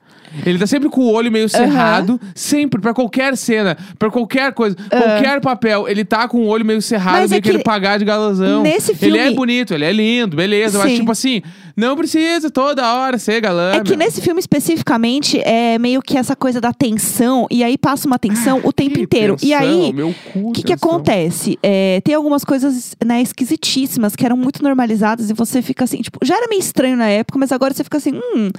Ele 0.45 0.59
tá 0.59 0.67
sempre 0.67 0.89
com 0.89 1.01
o 1.03 1.13
olho 1.13 1.31
meio 1.33 1.49
cerrado, 1.49 2.21
sempre, 2.35 2.81
pra 2.81 2.93
qualquer 2.93 3.37
cena, 3.37 3.77
pra 3.99 4.11
qualquer 4.11 4.53
coisa, 4.53 4.77
qualquer 4.77 5.41
papel, 5.41 5.89
ele 5.89 6.05
tá 6.05 6.29
com 6.29 6.39
o 6.39 6.47
olho 6.47 6.65
meio 6.65 6.83
cerrado, 6.83 7.15
Mas 7.21 7.31
é 7.31 7.35
meio 7.35 7.43
que 7.43 7.49
querendo 7.51 7.63
pagar 7.65 7.99
de 7.99 8.05
galãzão. 8.05 8.63
nesse 8.63 8.93
Ele 9.01 9.17
é 9.19 9.23
filme- 9.25 9.37
bonito, 9.37 9.73
ele 9.73 9.85
é 9.85 9.93
lindo, 9.93 10.37
beleza, 10.37 10.79
mas 10.79 10.91
Sim. 10.91 10.99
tipo 10.99 11.13
assim, 11.13 11.41
não 11.77 11.97
precisa 11.97 12.51
toda 12.51 12.95
hora 12.95 13.19
ser 13.19 13.41
galã. 13.41 13.73
É 13.75 13.81
que 13.81 13.91
meu. 13.91 13.99
nesse 13.99 14.21
filme 14.21 14.41
especificamente 14.41 15.41
é 15.41 15.79
meio 15.79 16.03
que 16.03 16.19
essa 16.19 16.37
coisa 16.37 16.61
da 16.61 16.73
tensão, 16.73 17.47
e 17.51 17.63
aí 17.65 17.79
passa 17.79 18.07
uma 18.07 18.19
tensão 18.19 18.61
o 18.65 18.73
tempo 18.73 18.95
Que 18.97 19.01
inteiro. 19.03 19.37
E 19.41 19.49
tensão, 19.49 19.59
aí, 19.59 19.93
meu 19.93 20.15
cu, 20.33 20.51
o 20.51 20.53
que, 20.53 20.63
que 20.65 20.73
acontece? 20.73 21.59
É, 21.63 22.01
tem 22.05 22.15
algumas 22.15 22.45
coisas 22.45 22.95
né, 23.05 23.23
esquisitíssimas 23.23 24.15
que 24.15 24.25
eram 24.25 24.37
muito 24.37 24.63
normalizadas 24.63 25.31
e 25.31 25.33
você 25.35 25.63
fica 25.63 25.85
assim, 25.85 26.03
tipo, 26.03 26.19
já 26.25 26.37
era 26.37 26.47
meio 26.49 26.61
estranho 26.61 26.97
na 26.97 27.09
época, 27.09 27.39
mas 27.39 27.53
agora 27.53 27.73
você 27.73 27.85
fica 27.85 27.97
assim, 27.99 28.13
hum, 28.15 28.51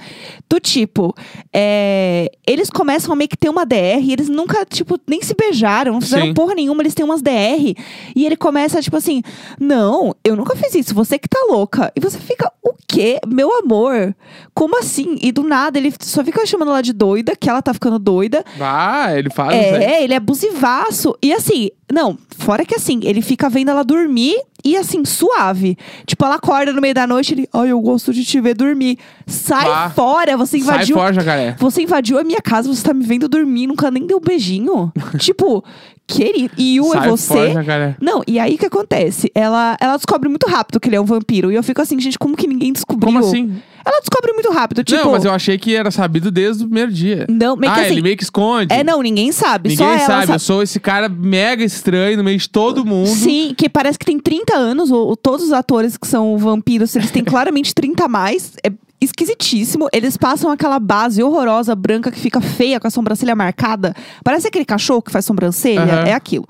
do 0.48 0.58
tipo, 0.58 1.14
é, 1.52 2.30
eles 2.46 2.70
começam 2.70 3.12
a 3.12 3.16
meio 3.16 3.28
que 3.28 3.36
ter 3.36 3.48
uma 3.48 3.64
DR 3.64 4.00
e 4.02 4.12
eles 4.12 4.28
nunca, 4.28 4.64
tipo, 4.64 4.98
nem 5.06 5.22
se 5.22 5.34
beijaram, 5.34 5.94
não 5.94 6.00
fizeram 6.00 6.26
Sim. 6.26 6.34
porra 6.34 6.54
nenhuma, 6.54 6.82
eles 6.82 6.94
têm 6.94 7.04
umas 7.04 7.22
DR. 7.22 7.74
E 8.14 8.26
ele 8.26 8.36
começa, 8.36 8.80
tipo 8.82 8.96
assim, 8.96 9.22
não, 9.58 10.14
eu 10.24 10.36
nunca 10.36 10.54
fiz 10.56 10.74
isso, 10.74 10.94
você 10.94 11.18
que 11.18 11.28
tá 11.28 11.40
louca. 11.48 11.92
E 11.96 12.00
você 12.00 12.18
fica, 12.18 12.52
o 12.62 12.74
quê? 12.86 13.18
Meu 13.26 13.58
amor, 13.58 14.14
como 14.54 14.78
assim? 14.78 15.16
E 15.22 15.32
do 15.32 15.42
nada 15.42 15.78
ele 15.78 15.92
só 16.00 16.22
fica 16.24 16.44
chamando 16.46 16.70
ela 16.70 16.82
de 16.82 16.92
doida, 16.92 17.34
que 17.34 17.48
ela 17.48 17.62
tá 17.62 17.72
ficando 17.72 17.98
doida. 17.98 18.44
Ah, 18.60 19.16
ele 19.16 19.30
faz. 19.30 19.54
É, 19.54 20.02
ele 20.02 20.14
é 20.14 20.16
abusivaço. 20.16 21.16
E 21.22 21.32
assim, 21.32 21.70
não, 21.92 22.18
fora 22.38 22.64
que 22.64 22.74
assim, 22.74 23.00
ele 23.02 23.22
fica 23.22 23.48
vendo 23.48 23.70
ela 23.70 23.82
dormir 23.82 24.36
e 24.64 24.76
assim, 24.76 25.04
suave. 25.04 25.76
Tipo, 26.06 26.24
ela 26.26 26.34
acorda 26.34 26.72
no 26.72 26.80
meio 26.80 26.94
da 26.94 27.06
noite 27.06 27.32
ele, 27.34 27.48
ai, 27.52 27.70
eu 27.70 27.80
gosto 27.80 28.12
de 28.12 28.24
te 28.24 28.40
ver 28.40 28.54
dormir. 28.54 28.98
Sai 29.26 29.64
Bah. 29.66 29.90
fora, 29.90 30.36
você 30.36 30.58
Sai 30.58 30.74
invadiu. 30.76 30.96
fora, 30.96 31.14
jacaré. 31.14 31.56
Você 31.58 31.82
invadiu 31.82 32.18
a 32.18 32.24
minha 32.24 32.40
casa, 32.42 32.68
você 32.68 32.82
tá 32.82 32.92
me 32.92 33.04
vendo 33.04 33.28
dormir, 33.28 33.66
nunca 33.66 33.90
nem 33.90 34.06
deu 34.06 34.18
um 34.18 34.20
beijinho. 34.20 34.92
tipo, 35.18 35.64
querido, 36.08 36.54
e 36.56 36.80
o 36.80 36.94
é 36.94 37.08
você. 37.08 37.52
fora. 37.52 37.96
Não, 38.00 38.22
e 38.26 38.38
aí 38.38 38.54
o 38.54 38.58
que 38.58 38.66
acontece? 38.66 39.30
Ela, 39.34 39.76
ela 39.78 39.96
descobre 39.96 40.28
muito 40.28 40.48
rápido 40.48 40.80
que 40.80 40.88
ele 40.88 40.96
é 40.96 41.00
um 41.00 41.04
vampiro. 41.04 41.52
E 41.52 41.54
eu 41.54 41.62
fico 41.62 41.82
assim, 41.82 42.00
gente, 42.00 42.18
como 42.18 42.34
que 42.34 42.46
ninguém 42.46 42.72
descobriu? 42.72 43.12
Como 43.12 43.18
assim? 43.18 43.60
Ela 43.84 44.00
descobre 44.00 44.32
muito 44.32 44.50
rápido, 44.50 44.82
tipo. 44.82 45.02
não, 45.02 45.12
mas 45.12 45.24
eu 45.24 45.30
achei 45.30 45.56
que 45.56 45.74
era 45.74 45.90
sabido 45.90 46.30
desde 46.30 46.64
o 46.64 46.66
primeiro 46.66 46.92
dia. 46.92 47.26
Não, 47.28 47.56
meio 47.56 47.72
que 47.72 47.80
ah, 47.80 47.82
assim- 47.82 47.92
ele 47.92 48.02
meio 48.02 48.16
que 48.16 48.24
esconde. 48.24 48.74
É, 48.74 48.82
não, 48.82 49.00
ninguém 49.00 49.30
sabe. 49.32 49.70
Ninguém 49.70 49.98
sabe, 50.00 50.26
sabe. 50.26 50.32
eu 50.32 50.38
sou 50.38 50.62
esse 50.62 50.80
cara 50.80 51.08
mega 51.08 51.64
estranho 51.64 52.16
no 52.16 52.24
meio 52.24 52.38
de 52.38 52.48
todo 52.48 52.84
mundo. 52.84 53.08
Sim, 53.08 53.54
que 53.56 53.68
parece 53.68 53.98
que 53.98 54.04
tem 54.04 54.18
30 54.18 54.54
anos. 54.56 54.90
Ou, 54.90 55.16
todos 55.16 55.46
os 55.46 55.52
atores 55.52 55.96
que 55.96 56.06
são 56.06 56.36
vampiros, 56.36 56.94
eles 56.96 57.10
têm 57.10 57.24
claramente 57.24 57.74
30 57.74 58.04
a 58.04 58.08
mais. 58.08 58.52
É 58.64 58.70
esquisitíssimo. 59.00 59.88
Eles 59.92 60.16
passam 60.16 60.50
aquela 60.50 60.78
base 60.78 61.22
horrorosa, 61.22 61.74
branca, 61.74 62.10
que 62.10 62.18
fica 62.18 62.40
feia, 62.40 62.80
com 62.80 62.86
a 62.86 62.90
sobrancelha 62.90 63.34
marcada. 63.34 63.94
Parece 64.24 64.48
aquele 64.48 64.64
cachorro 64.64 65.02
que 65.02 65.10
faz 65.10 65.24
sobrancelha. 65.24 65.82
Aham. 65.82 66.06
É 66.06 66.12
aquilo. 66.12 66.46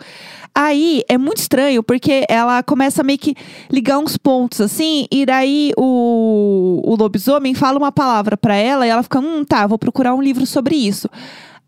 Aí 0.55 1.03
é 1.09 1.17
muito 1.17 1.39
estranho, 1.39 1.83
porque 1.83 2.25
ela 2.29 2.63
começa 2.65 3.03
a 3.03 3.05
meio 3.05 3.19
que 3.19 3.37
ligar 3.71 3.99
uns 3.99 4.17
pontos 4.17 4.61
assim, 4.61 5.07
e 5.09 5.25
daí 5.25 5.73
o, 5.77 6.83
o 6.85 6.97
lobisomem 6.97 7.55
fala 7.55 7.79
uma 7.79 7.93
palavra 7.93 8.37
pra 8.37 8.57
ela 8.57 8.85
e 8.85 8.91
ela 8.91 9.03
fica, 9.05 9.21
hum, 9.21 9.45
tá, 9.45 9.67
vou 9.69 9.79
procurar 9.79 10.15
um 10.15 10.23
livro 10.23 10.45
sobre 10.47 10.75
isso. 10.75 11.09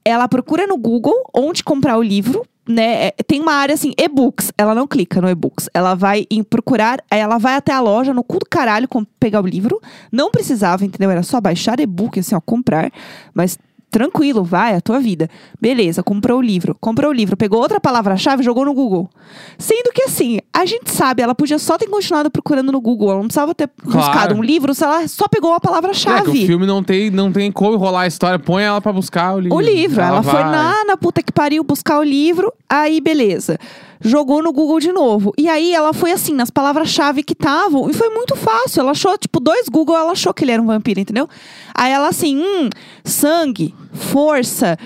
Ela 0.04 0.26
procura 0.26 0.66
no 0.66 0.76
Google 0.76 1.14
onde 1.32 1.62
comprar 1.62 1.98
o 1.98 2.02
livro, 2.02 2.44
né? 2.68 3.08
É, 3.08 3.10
Tem 3.26 3.40
uma 3.40 3.52
área 3.52 3.74
assim, 3.74 3.92
e-books. 3.96 4.52
Ela 4.56 4.74
não 4.74 4.86
clica 4.86 5.20
no 5.20 5.28
e-books. 5.28 5.68
Ela 5.74 5.94
vai 5.94 6.26
em 6.30 6.42
procurar, 6.42 7.02
ela 7.10 7.38
vai 7.38 7.54
até 7.54 7.72
a 7.72 7.80
loja 7.80 8.14
no 8.14 8.22
cu 8.22 8.38
do 8.38 8.46
caralho 8.48 8.88
pegar 9.18 9.42
o 9.42 9.46
livro. 9.46 9.80
Não 10.10 10.30
precisava, 10.30 10.84
entendeu? 10.84 11.10
Era 11.10 11.22
só 11.22 11.40
baixar 11.40 11.80
e-book, 11.80 12.18
assim, 12.20 12.34
ó, 12.34 12.40
comprar. 12.40 12.92
Mas 13.34 13.58
tranquilo, 13.90 14.44
vai, 14.44 14.72
é 14.72 14.76
a 14.76 14.80
tua 14.80 15.00
vida. 15.00 15.28
Beleza, 15.60 16.02
comprou 16.02 16.38
o 16.38 16.42
livro. 16.42 16.76
Comprou 16.80 17.10
o 17.10 17.14
livro, 17.14 17.36
pegou 17.36 17.60
outra 17.60 17.80
palavra-chave 17.80 18.42
e 18.42 18.44
jogou 18.44 18.64
no 18.64 18.72
Google. 18.72 19.10
Sendo 19.58 19.92
que 19.92 20.02
assim, 20.02 20.39
a 20.52 20.66
gente 20.66 20.90
sabe, 20.90 21.22
ela 21.22 21.34
podia 21.34 21.58
só 21.58 21.78
ter 21.78 21.86
continuado 21.86 22.30
procurando 22.30 22.72
no 22.72 22.80
Google. 22.80 23.10
Ela 23.10 23.18
não 23.20 23.26
precisava 23.26 23.54
ter 23.54 23.70
buscado 23.84 24.34
um 24.34 24.42
livro 24.42 24.74
se 24.74 24.82
ela 24.82 25.06
só 25.06 25.28
pegou 25.28 25.52
a 25.52 25.56
É 25.56 25.60
que 25.60 25.66
o 25.66 25.68
palavra-chave. 25.68 26.46
filme 26.46 26.66
não 26.66 26.82
tem, 26.82 27.08
não 27.10 27.30
tem 27.30 27.52
como 27.52 27.74
enrolar 27.74 28.02
a 28.02 28.06
história. 28.06 28.38
Põe 28.38 28.64
ela 28.64 28.80
pra 28.80 28.92
buscar 28.92 29.36
o 29.36 29.40
livro. 29.40 29.56
O 29.56 29.60
livro. 29.60 30.00
Ela, 30.00 30.22
foi 30.22 30.42
vai. 30.42 30.50
lá 30.50 30.84
na 30.84 30.96
puta 30.96 31.22
que 31.22 31.32
pariu 31.32 31.62
buscar 31.62 31.98
o 32.00 32.02
livro. 32.02 32.52
Aí, 32.68 33.00
beleza. 33.00 33.58
jogou 34.00 34.42
no 34.42 34.52
Google 34.52 34.80
de 34.80 34.92
novo. 34.92 35.32
E 35.38 35.48
aí 35.48 35.72
ela 35.72 35.92
foi 35.92 36.10
assim, 36.10 36.34
nas 36.34 36.50
palavras-chave 36.50 37.22
que 37.22 37.34
estavam, 37.34 37.88
e 37.88 37.92
foi 37.92 38.08
muito 38.08 38.34
fácil. 38.34 38.80
Ela 38.80 38.90
achou, 38.90 39.16
tipo, 39.18 39.38
dois 39.38 39.68
Google, 39.68 39.96
ela 39.96 40.12
achou 40.12 40.34
que 40.34 40.44
ele 40.44 40.52
era 40.52 40.62
um 40.62 40.66
vampiro, 40.66 40.98
entendeu? 40.98 41.28
Aí 41.74 41.92
ela 41.92 42.08
assim, 42.08 42.38
hum, 42.38 42.68
sangue, 43.04 43.74
força, 43.92 44.76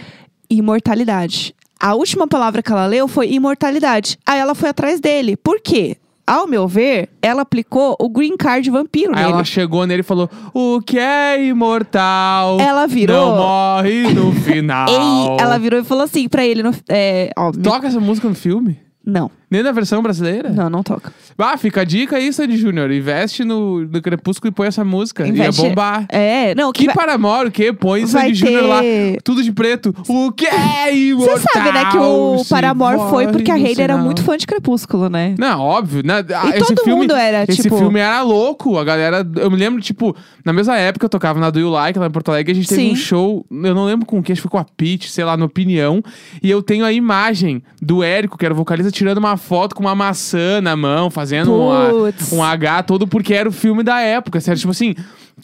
imortalidade. 0.50 1.53
A 1.81 1.95
última 1.95 2.26
palavra 2.26 2.62
que 2.62 2.73
ela 2.73 2.87
leu 2.87 3.07
foi 3.09 3.31
imortalidade. 3.33 4.19
Aí 4.26 4.38
ela 4.38 4.54
foi 4.54 4.69
atrás 4.71 5.00
dele. 5.00 5.37
Por 5.37 5.61
quê? 5.61 5.97
Ao 6.26 6.47
meu 6.47 6.66
ver, 6.66 7.11
ela 7.21 7.43
aplicou 7.43 7.95
o 8.00 8.09
green 8.09 8.35
card 8.35 8.71
vampiro 8.71 9.12
Aí 9.14 9.21
nele. 9.25 9.33
ela 9.35 9.45
chegou 9.45 9.87
nele 9.87 10.00
e 10.00 10.02
falou: 10.02 10.31
O 10.54 10.81
que 10.81 10.99
é 10.99 11.45
imortal? 11.45 12.59
Ela 12.59 12.87
virou- 12.87 13.28
Não 13.31 13.37
morre 13.37 14.14
no 14.14 14.33
final. 14.40 14.88
Ei, 14.88 15.37
ela 15.38 15.59
virou 15.59 15.78
e 15.81 15.85
falou 15.85 16.04
assim 16.04 16.26
pra 16.26 16.43
ele. 16.47 16.62
No, 16.62 16.75
é, 16.88 17.31
ó, 17.37 17.52
Toca 17.52 17.88
essa 17.88 18.00
música 18.00 18.26
no 18.26 18.35
filme? 18.35 18.78
Não, 19.06 19.30
Nem 19.50 19.62
na 19.62 19.70
versão 19.73 20.02
brasileira? 20.02 20.49
não, 20.50 20.70
não 20.70 20.82
toca. 20.82 21.12
Ah, 21.38 21.56
fica 21.58 21.82
a 21.82 21.84
dica 21.84 22.16
aí, 22.16 22.32
Sandy 22.32 22.56
Júnior. 22.56 22.90
Investe 22.90 23.44
no, 23.44 23.80
no 23.84 24.00
Crepúsculo 24.02 24.50
e 24.50 24.54
põe 24.54 24.66
essa 24.68 24.84
música. 24.84 25.26
Investe- 25.26 25.61
Ia 25.62 25.68
bombar. 25.68 26.06
É, 26.08 26.54
não, 26.54 26.73
que, 26.73 26.80
Que 26.80 26.87
vai- 26.87 26.94
Paramore, 26.94 27.49
o 27.49 27.52
quê? 27.52 27.73
Põe 27.73 28.06
Vai 28.06 28.08
Sandy 28.28 28.34
Júnior 28.34 28.64
lá, 28.66 28.80
ter- 28.80 29.20
tudo 29.23 29.42
de 29.42 29.52
preto. 29.52 29.94
O 30.08 30.32
que 30.32 30.46
é? 30.46 31.12
Você 31.14 31.38
sabe, 31.52 31.73
né, 31.73 31.90
que 31.90 31.99
o 31.99 32.38
se 32.38 32.49
Paramore 32.49 32.99
foi 33.11 33.26
porque 33.28 33.50
a 33.50 33.56
no 33.58 33.64
Hailey 33.66 33.82
era 33.82 33.96
muito 33.96 34.23
fã 34.23 34.37
de 34.37 34.46
Crepúsculo, 34.46 35.08
né? 35.11 35.34
Não, 35.38 35.61
óbvio, 35.61 36.02
né? 36.04 36.25
Ah, 36.34 36.46
E 36.46 36.58
esse 36.61 36.75
todo 36.75 36.84
filme, 36.84 37.00
mundo 37.02 37.14
era, 37.14 37.44
esse 37.49 37.62
tipo- 37.62 37.76
filme 37.76 38.00
era 38.00 38.23
louco. 38.23 38.78
A 38.78 38.84
galera, 38.84 39.26
eu 39.37 39.50
me 39.50 39.56
lembro, 39.56 39.80
tipo, 39.82 40.16
na 40.44 40.52
mesma 40.52 40.76
época 40.78 41.04
eu 41.04 41.11
tocava 41.11 41.38
na 41.38 41.50
Do 41.50 41.61
You 41.61 41.68
Like, 41.70 41.99
lá 41.99 42.06
em 42.06 42.11
Porto 42.11 42.30
Alegre, 42.30 42.52
a 42.52 42.54
gente 42.54 42.68
teve 42.68 42.80
Sim. 42.82 42.92
um 42.92 42.96
show, 42.96 43.46
eu 43.50 43.75
não 43.75 43.84
lembro 43.84 44.06
com 44.06 44.23
quem, 44.23 44.32
acho 44.32 44.40
que 44.42 44.49
foi 44.49 44.50
com 44.50 44.58
a 44.58 44.64
Peach, 44.76 45.11
sei 45.11 45.25
lá, 45.25 45.37
no 45.37 45.44
Opinião. 45.44 46.02
E 46.42 46.50
eu 46.50 46.62
tenho 46.62 46.84
a 46.84 46.92
imagem 46.92 47.62
do 47.82 48.02
Érico, 48.02 48.38
que 48.38 48.44
era 48.44 48.54
o 48.54 48.56
vocalista, 48.56 48.90
tirando 48.94 49.18
uma 49.18 49.36
foto 49.36 49.74
com 49.74 49.82
uma 49.82 49.94
maçã 49.94 50.60
na 50.60 50.74
mão, 50.76 51.10
fazendo 51.10 51.52
Puts. 51.90 52.32
um 52.32 52.42
H 52.42 52.82
todo, 52.84 53.06
porque 53.06 53.34
era 53.34 53.48
o 53.48 53.52
filme 53.52 53.82
da 53.82 54.00
época, 54.00 54.40
sério? 54.40 54.58
Tipo 54.58 54.70
assim, 54.70 54.94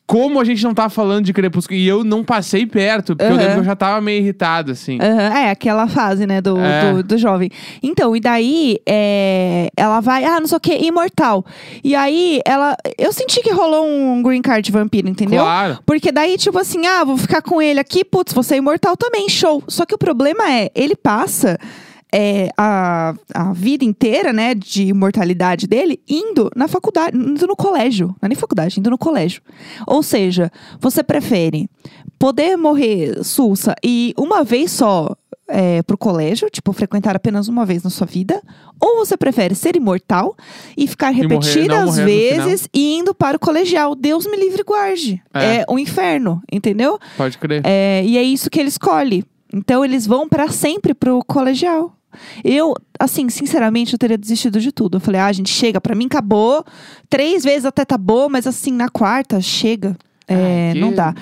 como 0.07 0.41
a 0.41 0.45
gente 0.45 0.63
não 0.63 0.73
tá 0.73 0.89
falando 0.89 1.25
de 1.25 1.33
Crepúsculo? 1.33 1.77
E 1.79 1.87
eu 1.87 2.05
não 2.05 2.23
passei 2.25 2.65
perto, 2.65 3.17
porque 3.17 3.25
eu 3.31 3.35
Aham. 3.35 3.39
lembro 3.39 3.55
que 3.55 3.61
eu 3.61 3.65
já 3.65 3.77
tava 3.77 4.01
meio 4.01 4.21
irritado, 4.23 4.73
assim. 4.73 4.99
Aham, 5.01 5.39
é, 5.39 5.51
aquela 5.51 5.89
fase, 5.89 6.27
né, 6.27 6.41
do, 6.41 6.57
É. 6.59 6.93
do, 6.95 7.03
do 7.03 7.19
jovem. 7.19 7.51
Então, 7.83 8.15
e 8.15 8.21
daí, 8.21 8.79
é, 8.87 9.69
ela 9.77 10.01
vai, 10.01 10.25
ah, 10.25 10.39
não 10.39 10.47
sei 10.47 10.57
o 10.57 10.61
que, 10.61 10.75
imortal. 10.87 11.45
E 11.83 11.95
aí, 11.95 12.41
ela, 12.47 12.77
eu 12.99 13.13
senti 13.13 13.43
que 13.43 13.51
rolou 13.53 13.87
um 13.87 14.23
green 14.23 14.43
card 14.43 14.71
vampiro, 14.71 15.09
entendeu? 15.09 15.43
Claro. 15.43 15.79
Porque 15.85 16.13
daí, 16.13 16.37
tipo 16.39 16.59
assim, 16.59 16.87
ah, 16.87 17.05
vou 17.05 17.17
ficar 17.17 17.43
com 17.43 17.61
ele 17.61 17.81
aqui, 17.81 18.05
putz, 18.05 18.33
você 18.33 18.55
é 18.55 18.59
imortal 18.59 18.97
também, 18.97 19.29
show. 19.29 19.63
Só 19.67 19.85
que 19.85 19.95
o 19.95 19.99
problema 19.99 20.51
é, 20.53 20.71
ele 20.75 20.95
passa 20.95 21.59
é, 22.13 22.51
a, 22.57 23.15
a 23.35 23.53
vida 23.53 23.85
inteira, 23.85 24.33
né, 24.33 24.55
de 24.55 24.85
imortalidade 24.85 25.67
dele, 25.67 26.01
indo 26.09 26.51
na 26.55 26.69
faculdade, 26.69 27.17
indo 27.17 27.47
no 27.47 27.57
colégio. 27.57 28.09
Não 28.09 28.27
é 28.27 28.29
nem 28.29 28.37
faculdade, 28.37 28.79
indo 28.79 28.91
no 28.91 28.99
colégio. 28.99 29.43
Ou 29.87 30.03
seja, 30.03 30.51
você 30.79 31.03
prefere 31.03 31.69
poder 32.19 32.57
morrer 32.57 33.25
sulsa 33.25 33.75
e 33.83 34.15
uma 34.19 34.45
vez 34.45 34.71
só 34.71 35.17
é, 35.51 35.83
pro 35.83 35.99
colégio, 35.99 36.49
tipo, 36.49 36.73
frequentar 36.73 37.17
apenas 37.17 37.49
uma 37.49 37.67
vez 37.67 37.83
na 37.83 37.91
sua 37.91 38.07
vida, 38.07 38.41
ou 38.81 38.97
você 38.97 39.17
prefere 39.17 39.55
ser 39.55 39.77
imortal 39.77 40.37
e 40.77 40.87
ficar 40.87 41.11
repetidas 41.11 41.87
morrer 41.87 42.01
no 42.01 42.05
vezes 42.05 42.69
e 42.73 42.95
indo 42.97 43.13
para 43.13 43.37
o 43.37 43.41
colegial. 43.41 43.95
Deus 43.95 44.27
me 44.27 44.37
livre 44.37 44.61
e 44.61 44.65
guarde. 44.65 45.23
É. 45.35 45.57
É, 45.57 45.67
um 45.69 45.79
inferno, 45.79 46.41
entendeu? 46.51 46.99
Pode 47.17 47.37
crer. 47.37 47.63
É, 47.65 48.03
e 48.05 48.17
é 48.17 48.23
isso 48.23 48.49
que 48.49 48.61
ele 48.61 48.69
escolhe. 48.69 49.25
Então 49.53 49.85
eles 49.85 50.07
vão 50.07 50.29
pra 50.29 50.49
sempre 50.49 50.95
pro 50.95 51.25
colegial. 51.25 51.97
Eu, 52.45 52.75
assim, 52.99 53.29
sinceramente, 53.29 53.93
eu 53.93 53.99
teria 53.99 54.19
desistido 54.19 54.61
de 54.61 54.73
tudo. 54.73 54.97
Eu 54.97 55.01
falei, 55.01 55.21
ah, 55.21 55.33
gente, 55.33 55.51
chega, 55.51 55.81
pra 55.81 55.95
mim 55.95 56.07
acabou. 56.07 56.65
Três 57.09 57.45
vezes 57.45 57.65
até 57.65 57.85
tá 57.85 57.97
boa, 57.99 58.29
mas 58.29 58.47
assim, 58.47 58.73
na 58.73 58.89
quarta, 58.89 59.41
chega. 59.41 59.97
É, 60.31 60.73
Ah, 60.77 60.79
não 60.79 60.93
dá. 60.93 61.13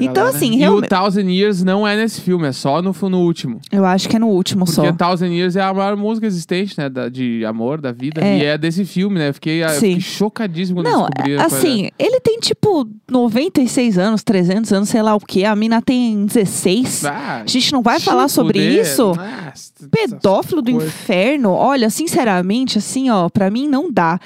Então, 0.00 0.12
galera. 0.24 0.36
assim, 0.36 0.52
E 0.54 0.56
realme- 0.56 0.78
o 0.78 0.88
Thousand 0.88 1.30
Years 1.30 1.62
não 1.62 1.86
é 1.86 1.96
nesse 1.96 2.20
filme, 2.20 2.46
é 2.48 2.52
só 2.52 2.82
no, 2.82 2.94
no 3.08 3.20
último. 3.20 3.60
Eu 3.70 3.84
acho 3.84 4.08
que 4.08 4.16
é 4.16 4.18
no 4.18 4.28
último 4.28 4.64
Porque 4.64 4.74
só. 4.88 4.92
Thousand 4.92 5.28
Years 5.32 5.54
é 5.56 5.62
a 5.62 5.72
maior 5.72 5.96
música 5.96 6.26
existente, 6.26 6.74
né? 6.76 6.88
da- 6.88 7.08
de 7.08 7.44
amor, 7.44 7.80
da 7.80 7.92
vida. 7.92 8.20
É. 8.24 8.38
E 8.38 8.44
é 8.44 8.58
desse 8.58 8.84
filme, 8.84 9.18
né? 9.18 9.28
Eu 9.28 9.34
fiquei, 9.34 9.62
eu 9.64 9.68
fiquei 9.70 10.00
chocadíssimo 10.00 10.82
quando 10.82 10.92
Não, 10.92 11.06
descobri. 11.08 11.36
assim, 11.36 11.88
ele 11.98 12.18
tem 12.20 12.38
tipo 12.40 12.88
96 13.08 13.98
anos, 13.98 14.22
300 14.24 14.72
anos, 14.72 14.88
sei 14.88 15.02
lá 15.02 15.14
o 15.14 15.20
quê. 15.20 15.44
A 15.44 15.54
mina 15.54 15.80
tem 15.80 16.26
16. 16.26 17.04
Ah, 17.04 17.42
A 17.44 17.46
gente 17.46 17.72
não 17.72 17.82
vai 17.82 18.00
falar 18.00 18.28
sobre 18.28 18.58
isso? 18.58 19.12
Ah, 19.18 19.52
Pedófilo 19.90 20.60
do 20.62 20.70
inferno. 20.70 21.50
Olha, 21.52 21.88
sinceramente, 21.90 22.78
assim, 22.78 23.10
ó, 23.10 23.28
pra 23.28 23.50
mim 23.50 23.68
não 23.68 23.92
dá. 23.92 24.18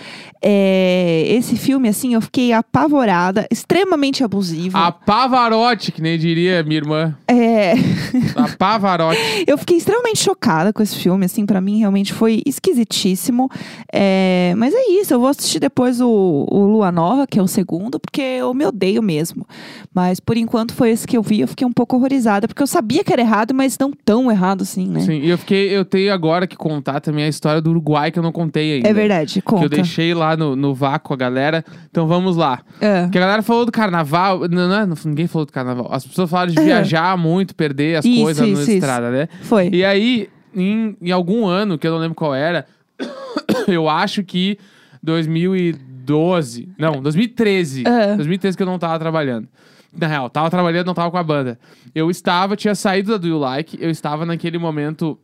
É, 0.43 1.25
esse 1.29 1.55
filme, 1.57 1.89
assim, 1.89 2.15
eu 2.15 2.21
fiquei 2.21 2.53
apavorada, 2.53 3.47
extremamente 3.51 4.25
abusivo. 4.31 4.79
A 4.79 4.93
Pavarotti, 4.93 5.91
que 5.91 6.01
nem 6.01 6.17
diria 6.19 6.63
minha 6.63 6.77
irmã. 6.79 7.17
É, 7.27 7.73
A 8.37 8.49
Pavarotti. 8.57 9.19
eu 9.47 9.59
fiquei 9.59 9.77
extremamente 9.77 10.19
chocada 10.19 10.73
com 10.73 10.83
esse 10.83 10.97
filme, 10.97 11.27
assim, 11.27 11.45
pra 11.45 11.61
mim 11.61 11.79
realmente 11.79 12.13
foi 12.13 12.43
esquisitíssimo. 12.47 13.51
É, 13.93 14.55
mas 14.57 14.73
é 14.75 14.91
isso, 15.01 15.13
eu 15.13 15.21
vou 15.21 15.29
assistir 15.29 15.59
depois 15.59 16.01
o, 16.01 16.47
o 16.51 16.65
Lua 16.67 16.93
Nova, 16.93 17.27
que 17.27 17.39
é 17.39 17.43
o 17.43 17.49
segundo, 17.49 17.99
porque 17.99 18.21
eu 18.21 18.55
me 18.55 18.65
odeio 18.65 19.03
mesmo. 19.03 19.47
Mas 19.93 20.21
por 20.21 20.37
enquanto 20.37 20.73
foi 20.73 20.91
esse 20.91 21.07
que 21.07 21.17
eu 21.17 21.23
vi, 21.23 21.41
eu 21.41 21.49
fiquei 21.49 21.67
um 21.67 21.73
pouco 21.73 21.97
horrorizada, 21.97 22.47
porque 22.47 22.63
eu 22.63 22.67
sabia 22.67 23.03
que 23.03 23.13
era 23.13 23.23
errado, 23.23 23.53
mas 23.53 23.77
não 23.79 23.91
tão 24.05 24.31
errado 24.31 24.63
assim, 24.63 24.87
né? 24.87 25.01
Sim, 25.01 25.21
e 25.21 25.29
eu 25.29 25.39
fiquei, 25.39 25.77
eu 25.77 25.85
tenho 25.85 26.13
agora 26.13 26.47
que 26.47 26.57
contar 26.57 27.01
também 27.01 27.25
a 27.25 27.29
história 27.29 27.61
do 27.61 27.71
Uruguai 27.71 28.11
que 28.13 28.19
eu 28.19 28.23
não 28.23 28.33
contei 28.33 28.75
ainda. 28.75 28.89
É 28.89 28.93
verdade, 28.93 29.35
Que 29.35 29.41
conta. 29.43 29.65
eu 29.65 29.69
deixei 29.69 30.15
lá 30.15 30.37
no, 30.37 30.55
no 30.55 30.75
vácuo 30.75 31.15
a 31.15 31.17
galera. 31.17 31.65
Então 31.91 32.07
vamos 32.07 32.37
lá. 32.37 32.61
É. 32.81 33.09
Que 33.11 33.19
a 33.19 33.21
galera 33.21 33.43
falou 33.43 33.67
do 33.67 33.73
carnaval. 33.73 34.20
Não, 34.51 34.69
não, 34.69 34.75
é- 34.75 34.87
não, 34.87 34.97
ninguém 35.05 35.27
falou 35.27 35.47
do 35.47 35.53
carnaval. 35.53 35.89
As 35.91 36.07
pessoas 36.07 36.29
falaram 36.31 36.53
de 36.53 36.61
viajar 36.63 37.17
muito, 37.17 37.55
perder 37.55 37.97
as 37.99 38.05
Isso, 38.05 38.23
coisas 38.23 38.47
isso, 38.47 38.57
na 38.57 38.63
isso. 38.63 38.71
estrada, 38.73 39.11
né? 39.11 39.29
Foi. 39.43 39.69
E 39.73 39.85
aí, 39.85 40.29
em, 40.55 40.97
em 41.01 41.11
algum 41.11 41.47
ano, 41.47 41.79
que 41.79 41.87
eu 41.87 41.93
não 41.93 41.99
lembro 41.99 42.15
qual 42.15 42.35
era, 42.35 42.67
eu 43.69 43.89
acho 43.89 44.23
que 44.23 44.59
2012. 45.03 46.69
Não, 46.79 47.01
2013. 47.03 47.85
Aham. 47.87 48.17
2013 48.17 48.57
que 48.57 48.63
eu 48.63 48.67
não 48.67 48.79
tava 48.79 48.99
trabalhando. 48.99 49.49
Na 49.97 50.07
real, 50.07 50.31
tava 50.31 50.49
trabalhando, 50.51 50.87
não 50.87 50.95
tava 50.95 51.11
com 51.11 51.17
a 51.19 51.23
banda. 51.23 51.59
Eu 51.95 52.11
estava, 52.11 52.57
tinha 52.57 52.75
saído 52.77 53.11
da 53.13 53.17
Do 53.19 53.27
You 53.27 53.39
Like, 53.39 53.77
eu 53.81 53.91
estava 53.91 54.25
naquele 54.25 54.57
momento, 54.57 55.19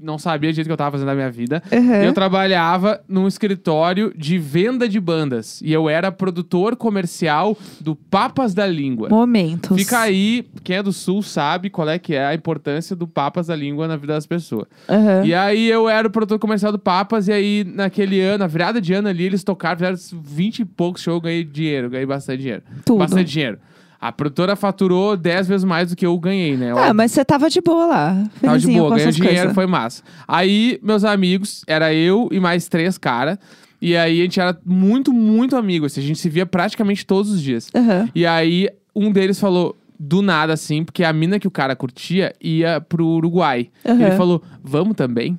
não 0.00 0.18
sabia 0.18 0.50
o 0.50 0.54
que 0.54 0.60
eu 0.70 0.76
tava 0.76 0.92
fazendo 0.92 1.08
na 1.08 1.14
minha 1.14 1.30
vida. 1.30 1.62
Uhum. 1.70 1.94
Eu 1.94 2.12
trabalhava 2.12 3.00
num 3.08 3.28
escritório 3.28 4.12
de 4.16 4.38
venda 4.38 4.88
de 4.88 4.98
bandas. 4.98 5.60
E 5.62 5.72
eu 5.72 5.88
era 5.88 6.10
produtor 6.10 6.76
comercial 6.76 7.56
do 7.80 7.94
Papas 7.94 8.54
da 8.54 8.66
Língua. 8.66 9.08
Momentos. 9.08 9.76
Fica 9.76 10.00
aí, 10.00 10.46
quem 10.64 10.76
é 10.76 10.82
do 10.82 10.92
Sul 10.92 11.22
sabe 11.22 11.70
qual 11.70 11.88
é 11.88 11.98
que 11.98 12.14
é 12.14 12.24
a 12.24 12.34
importância 12.34 12.96
do 12.96 13.06
Papas 13.06 13.48
da 13.48 13.56
Língua 13.56 13.86
na 13.86 13.96
vida 13.96 14.14
das 14.14 14.26
pessoas. 14.26 14.66
Aham. 14.88 15.24
E 15.24 15.34
aí 15.34 15.68
eu 15.68 15.88
era 15.88 16.08
o 16.08 16.10
produtor 16.10 16.38
comercial 16.38 16.72
do 16.72 16.78
Papas, 16.78 17.28
e 17.28 17.32
aí 17.32 17.64
naquele 17.64 18.20
ano, 18.20 18.38
na 18.38 18.46
virada 18.46 18.80
de 18.80 18.92
ano 18.92 19.08
ali, 19.08 19.24
eles 19.24 19.44
tocaram, 19.44 19.76
fizeram 19.76 20.22
20 20.22 20.60
e 20.60 20.64
poucos 20.64 21.02
shows, 21.02 21.22
ganhei 21.22 21.44
dinheiro, 21.44 21.90
ganhei 21.90 22.06
bastante 22.06 22.40
dinheiro. 22.40 22.62
Tudo. 22.84 22.98
Bastante 22.98 23.30
dinheiro. 23.30 23.58
A 24.00 24.10
produtora 24.10 24.56
faturou 24.56 25.14
10 25.16 25.48
vezes 25.48 25.64
mais 25.64 25.90
do 25.90 25.96
que 25.96 26.06
eu 26.06 26.18
ganhei, 26.18 26.56
né? 26.56 26.72
Ah, 26.74 26.94
mas 26.94 27.12
você 27.12 27.22
tava 27.24 27.50
de 27.50 27.60
boa 27.60 27.84
lá. 27.84 28.24
Tava 28.40 28.58
de 28.58 28.66
boa, 28.66 28.90
ganhei 28.90 29.02
essas 29.04 29.16
dinheiro, 29.16 29.36
coisas. 29.38 29.54
foi 29.54 29.66
massa. 29.66 30.02
Aí, 30.26 30.78
meus 30.82 31.04
amigos, 31.04 31.62
era 31.66 31.92
eu 31.92 32.28
e 32.32 32.40
mais 32.40 32.66
três 32.66 32.96
caras. 32.96 33.38
E 33.80 33.96
aí 33.96 34.20
a 34.20 34.24
gente 34.24 34.40
era 34.40 34.58
muito, 34.64 35.12
muito 35.12 35.54
amigo. 35.54 35.84
Assim, 35.84 36.00
a 36.00 36.02
gente 36.02 36.18
se 36.18 36.28
via 36.30 36.46
praticamente 36.46 37.04
todos 37.04 37.30
os 37.30 37.42
dias. 37.42 37.68
Aham. 37.74 38.08
E 38.14 38.24
aí, 38.26 38.68
um 38.96 39.12
deles 39.12 39.38
falou, 39.38 39.76
do 39.98 40.22
nada, 40.22 40.54
assim, 40.54 40.82
porque 40.82 41.04
a 41.04 41.12
mina 41.12 41.38
que 41.38 41.46
o 41.46 41.50
cara 41.50 41.76
curtia 41.76 42.32
ia 42.40 42.80
pro 42.80 43.06
Uruguai. 43.06 43.68
Aham. 43.86 44.00
Ele 44.00 44.16
falou, 44.16 44.42
vamos 44.64 44.96
também? 44.96 45.38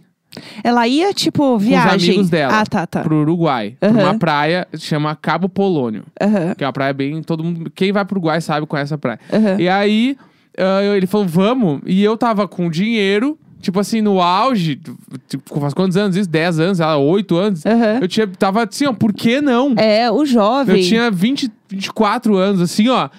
Ela 0.63 0.87
ia, 0.87 1.13
tipo, 1.13 1.57
viagem. 1.57 2.09
amigos 2.11 2.29
dela. 2.29 2.59
Ah, 2.61 2.65
tá, 2.65 2.87
tá. 2.87 3.01
Pro 3.01 3.17
Uruguai. 3.21 3.75
Pra 3.79 3.89
Aham. 3.89 4.03
uma 4.03 4.17
praia 4.19 4.67
que 4.71 4.77
chama 4.79 5.15
Cabo 5.15 5.49
Polônio. 5.49 6.03
Que 6.57 6.63
é 6.63 6.67
uma 6.67 6.73
praia 6.73 6.93
bem. 6.93 7.21
Todo 7.21 7.43
mundo. 7.43 7.69
Quem 7.75 7.91
vai 7.91 8.05
pro 8.05 8.15
Uruguai 8.15 8.39
sabe 8.39 8.65
conhece 8.65 8.93
a 8.93 8.97
praia. 8.97 9.19
Aham. 9.31 9.59
E 9.59 9.67
aí, 9.67 10.15
eu- 10.57 10.95
ele 10.95 11.05
falou, 11.07 11.27
vamos. 11.27 11.81
E 11.85 12.01
eu 12.03 12.15
tava 12.15 12.47
com 12.47 12.69
dinheiro, 12.69 13.37
tipo 13.59 13.79
assim, 13.79 13.99
no 14.01 14.21
auge. 14.21 14.79
Tipo, 15.27 15.59
faz 15.59 15.73
quantos 15.73 15.97
anos 15.97 16.15
isso? 16.15 16.29
10 16.29 16.59
anos, 16.59 16.77
sei 16.77 16.85
lá, 16.85 16.97
8 16.97 17.35
anos. 17.35 17.63
Eu 18.01 18.07
tinha, 18.07 18.25
tava 18.27 18.63
assim, 18.63 18.85
ó, 18.85 18.93
por 18.93 19.11
que 19.13 19.41
não? 19.41 19.73
É, 19.77 20.09
o 20.09 20.25
jovem. 20.25 20.77
Eu 20.81 20.87
tinha 20.87 21.11
20, 21.11 21.51
24 21.69 22.37
anos, 22.37 22.61
assim, 22.61 22.87
ó. 22.87 23.09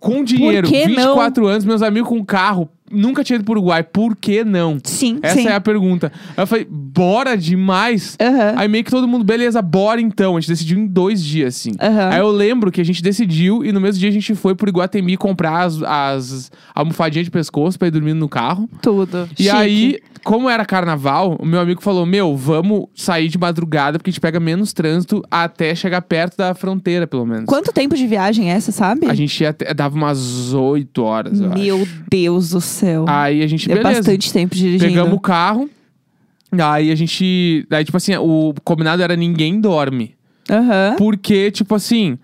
Com 0.00 0.24
dinheiro, 0.24 0.66
que 0.66 0.84
24 0.86 1.46
anos, 1.46 1.64
meus 1.64 1.80
amigos 1.80 2.08
com 2.08 2.24
carro, 2.24 2.68
nunca 2.90 3.22
tinha 3.24 3.36
ido 3.36 3.44
pro 3.44 3.52
Uruguai, 3.52 3.82
por 3.82 4.16
que 4.16 4.44
não? 4.44 4.78
Sim, 4.84 5.18
Essa 5.22 5.34
sim. 5.34 5.46
é 5.48 5.54
a 5.54 5.60
pergunta. 5.60 6.12
Aí 6.36 6.42
eu 6.42 6.46
falei, 6.46 6.66
bora 6.70 7.36
demais. 7.36 8.16
Aham. 8.20 8.54
Aí 8.56 8.68
meio 8.68 8.84
que 8.84 8.90
todo 8.90 9.06
mundo, 9.08 9.24
beleza, 9.24 9.60
bora 9.62 10.00
então. 10.00 10.36
A 10.36 10.40
gente 10.40 10.48
decidiu 10.50 10.78
em 10.78 10.86
dois 10.86 11.22
dias, 11.22 11.56
assim. 11.56 11.72
Aham. 11.80 12.08
Aí 12.10 12.18
eu 12.20 12.30
lembro 12.30 12.70
que 12.70 12.80
a 12.80 12.84
gente 12.84 13.02
decidiu 13.02 13.64
e 13.64 13.72
no 13.72 13.80
mesmo 13.80 14.00
dia 14.00 14.08
a 14.08 14.12
gente 14.12 14.34
foi 14.34 14.54
pro 14.54 14.68
Iguatemi 14.68 15.16
comprar 15.16 15.62
as, 15.64 15.82
as 15.82 16.50
almofadinhas 16.74 17.24
de 17.26 17.30
pescoço 17.30 17.78
pra 17.78 17.88
ir 17.88 17.90
dormindo 17.90 18.18
no 18.18 18.28
carro. 18.28 18.68
Tudo. 18.80 19.28
E 19.38 19.44
Chique. 19.44 19.48
aí, 19.56 19.98
como 20.24 20.48
era 20.48 20.64
carnaval, 20.64 21.36
o 21.40 21.46
meu 21.46 21.60
amigo 21.60 21.82
falou: 21.82 22.04
Meu, 22.06 22.36
vamos 22.36 22.86
sair 22.94 23.28
de 23.28 23.38
madrugada 23.38 23.98
porque 23.98 24.10
a 24.10 24.12
gente 24.12 24.20
pega 24.20 24.38
menos 24.40 24.72
trânsito 24.72 25.22
até 25.30 25.74
chegar 25.74 26.02
perto 26.02 26.36
da 26.36 26.54
fronteira, 26.54 27.06
pelo 27.06 27.26
menos. 27.26 27.44
Quanto 27.46 27.72
tempo 27.72 27.96
de 27.96 28.06
viagem 28.06 28.50
é 28.50 28.54
essa, 28.54 28.72
sabe? 28.72 29.06
A 29.08 29.14
gente 29.14 29.40
ia 29.40 29.50
até, 29.50 29.72
dava 29.72 29.96
umas 29.96 30.52
8 30.52 31.02
horas, 31.02 31.40
eu 31.40 31.50
Meu. 31.50 31.86
Deus 32.10 32.50
do 32.50 32.60
céu. 32.60 32.75
Aí 33.08 33.42
a 33.42 33.46
gente, 33.46 33.70
é 33.70 33.74
beleza. 33.74 33.98
bastante 33.98 34.32
tempo 34.32 34.54
dirigindo. 34.54 34.84
Pegamos 34.84 35.14
o 35.14 35.20
carro. 35.20 35.70
Aí 36.52 36.90
a 36.90 36.94
gente. 36.94 37.66
Daí, 37.68 37.84
tipo 37.84 37.96
assim, 37.96 38.14
o 38.16 38.54
combinado 38.64 39.02
era 39.02 39.16
ninguém 39.16 39.60
dorme. 39.60 40.14
Aham. 40.50 40.94
Porque, 40.96 41.50
tipo 41.50 41.74
assim, 41.74 42.18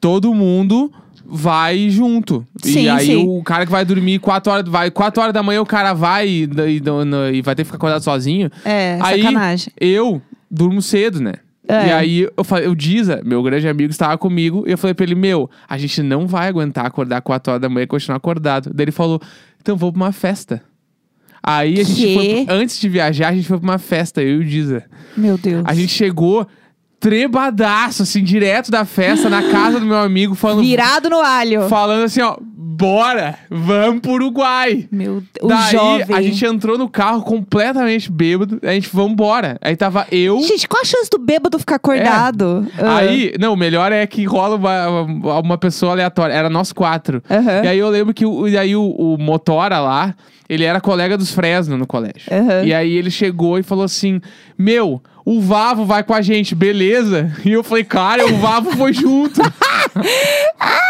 todo 0.00 0.34
mundo 0.34 0.90
vai 1.24 1.90
junto. 1.90 2.46
Sim, 2.62 2.84
e 2.84 2.88
aí 2.88 3.06
sim. 3.06 3.26
o 3.26 3.42
cara 3.42 3.66
que 3.66 3.72
vai 3.72 3.84
dormir 3.84 4.18
4 4.20 4.52
horas, 4.52 4.68
vai, 4.68 4.90
4 4.90 5.20
horas 5.20 5.34
da 5.34 5.42
manhã, 5.42 5.60
o 5.60 5.66
cara 5.66 5.92
vai 5.92 6.28
e, 6.28 6.44
e, 6.44 6.82
e 7.36 7.42
vai 7.42 7.54
ter 7.54 7.62
que 7.62 7.64
ficar 7.64 7.76
acordado 7.76 8.02
sozinho. 8.02 8.50
É, 8.64 8.98
Aí- 9.02 9.22
sacanagem. 9.22 9.72
Eu 9.78 10.22
durmo 10.50 10.80
cedo, 10.80 11.20
né? 11.20 11.34
É. 11.68 11.88
E 11.88 11.92
aí 11.92 12.28
eu 12.36 12.44
falei, 12.44 12.68
o 12.68 12.76
Diza, 12.76 13.20
meu 13.24 13.42
grande 13.42 13.66
amigo, 13.66 13.90
estava 13.90 14.16
comigo, 14.16 14.64
e 14.66 14.70
eu 14.70 14.78
falei 14.78 14.94
pra 14.94 15.04
ele, 15.04 15.14
meu, 15.14 15.50
a 15.68 15.76
gente 15.76 16.02
não 16.02 16.26
vai 16.26 16.48
aguentar 16.48 16.86
acordar 16.86 17.20
4 17.20 17.52
horas 17.52 17.62
da 17.62 17.68
manhã 17.68 17.84
e 17.84 17.88
continuar 17.88 18.16
acordado. 18.16 18.70
Daí 18.72 18.84
ele 18.84 18.92
falou, 18.92 19.20
então 19.60 19.76
vou 19.76 19.92
pra 19.92 20.02
uma 20.02 20.12
festa. 20.12 20.62
Aí 21.42 21.80
a 21.80 21.84
gente 21.84 22.14
foi, 22.14 22.46
antes 22.48 22.78
de 22.78 22.88
viajar, 22.88 23.28
a 23.28 23.34
gente 23.34 23.46
foi 23.46 23.58
pra 23.58 23.68
uma 23.68 23.78
festa, 23.78 24.22
eu 24.22 24.36
e 24.36 24.38
o 24.38 24.44
Diza. 24.44 24.84
Meu 25.16 25.38
Deus. 25.38 25.62
A 25.64 25.74
gente 25.74 25.92
chegou 25.92 26.46
trebadaço, 26.98 28.02
assim, 28.02 28.22
direto 28.22 28.70
da 28.70 28.84
festa, 28.84 29.28
na 29.28 29.42
casa 29.50 29.78
do 29.78 29.86
meu 29.86 29.98
amigo, 29.98 30.34
falando, 30.34 30.62
Virado 30.62 31.10
no 31.10 31.20
alho. 31.20 31.68
falando 31.68 32.04
assim, 32.04 32.20
ó, 32.20 32.36
bora, 32.76 33.38
vamos 33.50 34.00
pro 34.00 34.12
Uruguai. 34.12 34.86
Meu 34.90 35.14
Deus. 35.14 35.42
O 35.42 35.48
Daí 35.48 35.72
jovem. 35.72 36.16
a 36.16 36.20
gente 36.20 36.44
entrou 36.44 36.76
no 36.76 36.88
carro 36.88 37.22
completamente 37.22 38.10
bêbado, 38.10 38.58
a 38.62 38.72
gente, 38.72 38.90
vamos 38.92 39.12
embora. 39.12 39.58
Aí 39.62 39.74
tava 39.76 40.06
eu... 40.10 40.40
Gente, 40.42 40.68
qual 40.68 40.82
a 40.82 40.84
chance 40.84 41.08
do 41.10 41.18
bêbado 41.18 41.58
ficar 41.58 41.76
acordado? 41.76 42.66
Ah. 42.78 42.98
Aí, 42.98 43.32
não, 43.40 43.54
o 43.54 43.56
melhor 43.56 43.92
é 43.92 44.06
que 44.06 44.24
rola 44.24 44.56
uma, 44.56 45.38
uma 45.40 45.58
pessoa 45.58 45.92
aleatória. 45.92 46.34
Era 46.34 46.50
nós 46.50 46.72
quatro. 46.72 47.22
Aham. 47.30 47.64
E 47.64 47.68
aí 47.68 47.78
eu 47.78 47.88
lembro 47.88 48.12
que 48.12 48.26
o, 48.26 48.46
e 48.46 48.58
aí 48.58 48.76
o, 48.76 48.84
o 48.84 49.16
Motora 49.18 49.78
lá, 49.80 50.14
ele 50.48 50.64
era 50.64 50.80
colega 50.80 51.16
dos 51.16 51.32
Fresno 51.32 51.78
no 51.78 51.86
colégio. 51.86 52.30
Aham. 52.30 52.64
E 52.64 52.74
aí 52.74 52.94
ele 52.94 53.10
chegou 53.10 53.58
e 53.58 53.62
falou 53.62 53.84
assim: 53.84 54.20
Meu, 54.58 55.02
o 55.24 55.40
Vavo 55.40 55.84
vai 55.84 56.04
com 56.04 56.14
a 56.14 56.22
gente, 56.22 56.54
beleza? 56.54 57.32
E 57.44 57.52
eu 57.52 57.64
falei, 57.64 57.82
cara, 57.82 58.24
o 58.26 58.36
Vavo 58.36 58.70
foi 58.76 58.92
junto. 58.92 59.40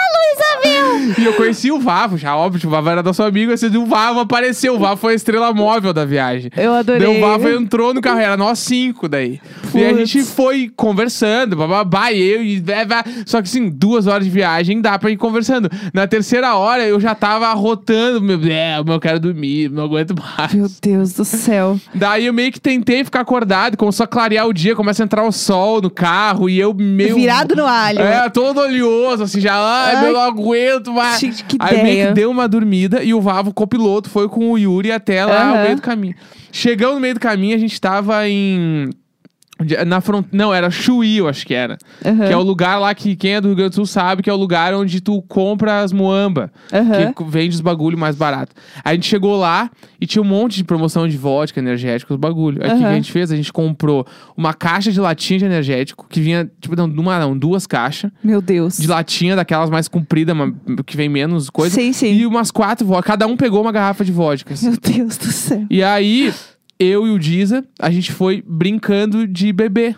E 1.19 1.25
eu 1.25 1.33
conheci 1.35 1.71
o 1.71 1.79
Vavo, 1.79 2.17
já 2.17 2.37
óbvio, 2.37 2.67
o 2.67 2.71
Vavo 2.71 2.88
era 2.88 3.03
nosso 3.03 3.23
amigo, 3.23 3.53
assim, 3.53 3.75
o 3.76 3.87
Vavo 3.87 4.21
apareceu, 4.21 4.75
o 4.75 4.79
Vavo 4.79 4.97
foi 4.97 5.12
a 5.12 5.17
estrela 5.17 5.53
móvel 5.53 5.93
da 5.93 6.05
viagem. 6.05 6.50
Eu 6.57 6.73
adorei. 6.75 7.07
Daí 7.07 7.17
o 7.17 7.21
Vavo 7.21 7.49
entrou 7.49 7.95
no 7.95 8.00
carro, 8.00 8.19
era 8.21 8.37
nós 8.37 8.59
cinco 8.59 9.09
daí. 9.09 9.41
E 9.75 9.85
a 9.85 9.88
Putz. 9.91 10.09
gente 10.11 10.23
foi 10.25 10.71
conversando, 10.75 11.57
bababá, 11.57 12.12
e 12.12 12.23
eu 12.23 12.43
e 12.43 12.59
vé, 12.61 12.85
vé. 12.85 13.03
Só 13.25 13.41
que 13.43 13.49
assim, 13.49 13.69
duas 13.69 14.07
horas 14.07 14.25
de 14.25 14.31
viagem 14.31 14.81
dá 14.81 14.99
pra 14.99 15.11
ir 15.11 15.17
conversando. 15.17 15.71
Na 15.93 16.07
terceira 16.07 16.57
hora 16.57 16.87
eu 16.87 16.99
já 17.00 17.15
tava 17.15 17.47
arrotando, 17.49 18.21
meu, 18.23 18.38
é, 18.50 18.79
eu 18.79 19.00
quero 19.00 19.21
dormir, 19.21 19.71
não 19.71 19.85
aguento 19.85 20.15
mais. 20.15 20.53
Meu 20.53 20.69
Deus 20.81 21.12
do 21.12 21.25
céu. 21.25 21.79
Daí 21.95 22.26
eu 22.26 22.33
meio 22.33 22.53
que 22.53 22.61
tentei 22.61 23.05
ficar 23.05 23.21
acordado, 23.21 23.76
começou 23.76 24.05
a 24.05 24.07
clarear 24.07 24.47
o 24.47 24.53
dia, 24.53 24.75
começa 24.75 25.03
a 25.03 25.05
entrar 25.05 25.25
o 25.25 25.33
sol 25.33 25.81
no 25.81 25.91
carro 25.91 26.49
e 26.49 26.59
eu 26.59 26.73
meio. 26.75 27.15
Virado 27.17 27.55
no 27.55 27.67
alho. 27.67 28.00
É, 28.00 28.29
todo 28.31 28.61
oleoso, 28.61 29.23
assim, 29.23 29.41
já, 29.41 29.55
ai, 29.55 29.97
Ai, 29.97 30.09
eu 30.09 30.12
não 30.12 30.21
aguento 30.21 30.86
mais. 30.93 31.21
gente, 31.21 31.45
que 31.45 31.57
Aí 31.61 31.83
meio 31.83 32.09
que 32.09 32.14
deu 32.14 32.31
uma 32.31 32.49
dormida 32.49 33.02
e 33.02 33.12
o 33.14 33.21
Vavo, 33.21 33.52
copiloto, 33.52 34.09
foi 34.11 34.28
com 34.28 34.50
o 34.50 34.59
Yuri 34.59 34.93
até 34.93 35.25
lá 35.25 35.43
Aham. 35.43 35.57
no 35.57 35.62
meio 35.62 35.76
do 35.76 35.83
caminho. 35.83 36.14
Chegamos 36.52 36.95
no 36.97 37.00
meio 37.00 37.14
do 37.14 37.21
caminho, 37.21 37.55
a 37.55 37.59
gente 37.59 37.81
tava 37.81 38.28
em. 38.28 38.90
Na 39.87 40.03
front... 40.03 40.27
Não, 40.33 40.53
era 40.53 40.71
Chuí, 40.71 41.17
eu 41.17 41.29
acho 41.29 41.47
que 41.47 41.55
era. 41.55 41.79
Aham. 42.05 42.27
Que 42.27 42.33
é 42.33 42.37
o 42.37 42.43
lugar 42.43 42.79
lá 42.79 42.95
que 42.95 43.17
quem 43.17 43.37
é 43.37 43.41
do 43.41 43.49
Rio 43.49 43.57
Grande 43.57 43.71
do 43.71 43.75
Sul 43.77 43.87
sabe 43.87 44.23
que 44.23 44.29
é 44.29 44.33
o 44.33 44.37
lugar 44.37 44.75
onde 44.75 45.01
tu 45.01 45.23
compra 45.23 45.81
as 45.81 45.93
muamba. 45.93 46.53
Aham. 46.73 47.13
Que 47.13 47.25
vende 47.25 47.55
os 47.55 47.61
bagulho 47.63 47.97
mais 47.97 48.17
barato. 48.17 48.55
Aí 48.85 48.93
a 48.93 48.95
gente 48.95 49.07
chegou 49.07 49.37
lá 49.37 49.71
e 50.01 50.07
tinha 50.07 50.21
um 50.21 50.27
monte 50.27 50.57
de 50.57 50.65
promoção 50.65 51.09
de 51.09 51.17
vodka, 51.17 51.59
energético, 51.59 52.13
os 52.13 52.21
bagulho. 52.21 52.63
Aí 52.63 52.69
o 52.69 52.73
que 52.75 52.79
que 52.81 52.85
a 52.85 52.95
gente 52.95 53.11
fez? 53.11 53.33
A 53.33 53.37
gente 53.37 53.53
comprou 53.53 54.07
uma 54.37 54.53
caixa 54.53 54.93
de 54.93 55.01
latinha 55.01 55.39
de 55.39 55.45
energético, 55.47 56.07
que 56.09 56.21
vinha, 56.21 56.51
tipo, 56.61 56.77
não, 56.77 56.85
uma, 56.85 57.19
não, 57.19 57.37
duas 57.37 57.67
caixas. 57.67 58.11
Meu 58.23 58.43
Deus. 58.43 58.77
De 58.77 58.87
latinha, 58.87 59.35
daquelas 59.35 59.71
mais 59.71 59.89
compridas, 59.89 60.37
que 60.85 60.97
vem 60.97 61.09
menos 61.09 61.49
coisa. 61.49 61.75
Sim, 61.75 61.92
sim. 61.92 62.12
E 62.12 62.27
umas 62.27 62.51
quatro 62.51 62.87
vodka. 62.87 63.12
Cada 63.12 63.27
um 63.27 63.37
pegou 63.37 63.62
uma 63.62 63.73
garrafa 63.73 64.05
de 64.05 64.12
vodka. 64.12 64.53
assim. 64.53 64.69
Meu 64.69 64.79
Deus 64.79 65.16
do 65.16 65.33
céu. 65.33 65.64
E 65.71 65.83
aí, 65.83 66.33
eu 66.79 67.07
e 67.07 67.11
o 67.11 67.19
Diza, 67.19 67.65
a 67.79 67.91
gente 67.91 68.12
foi 68.12 68.43
brincando 68.47 69.27
de 69.27 69.53
beber. 69.53 69.97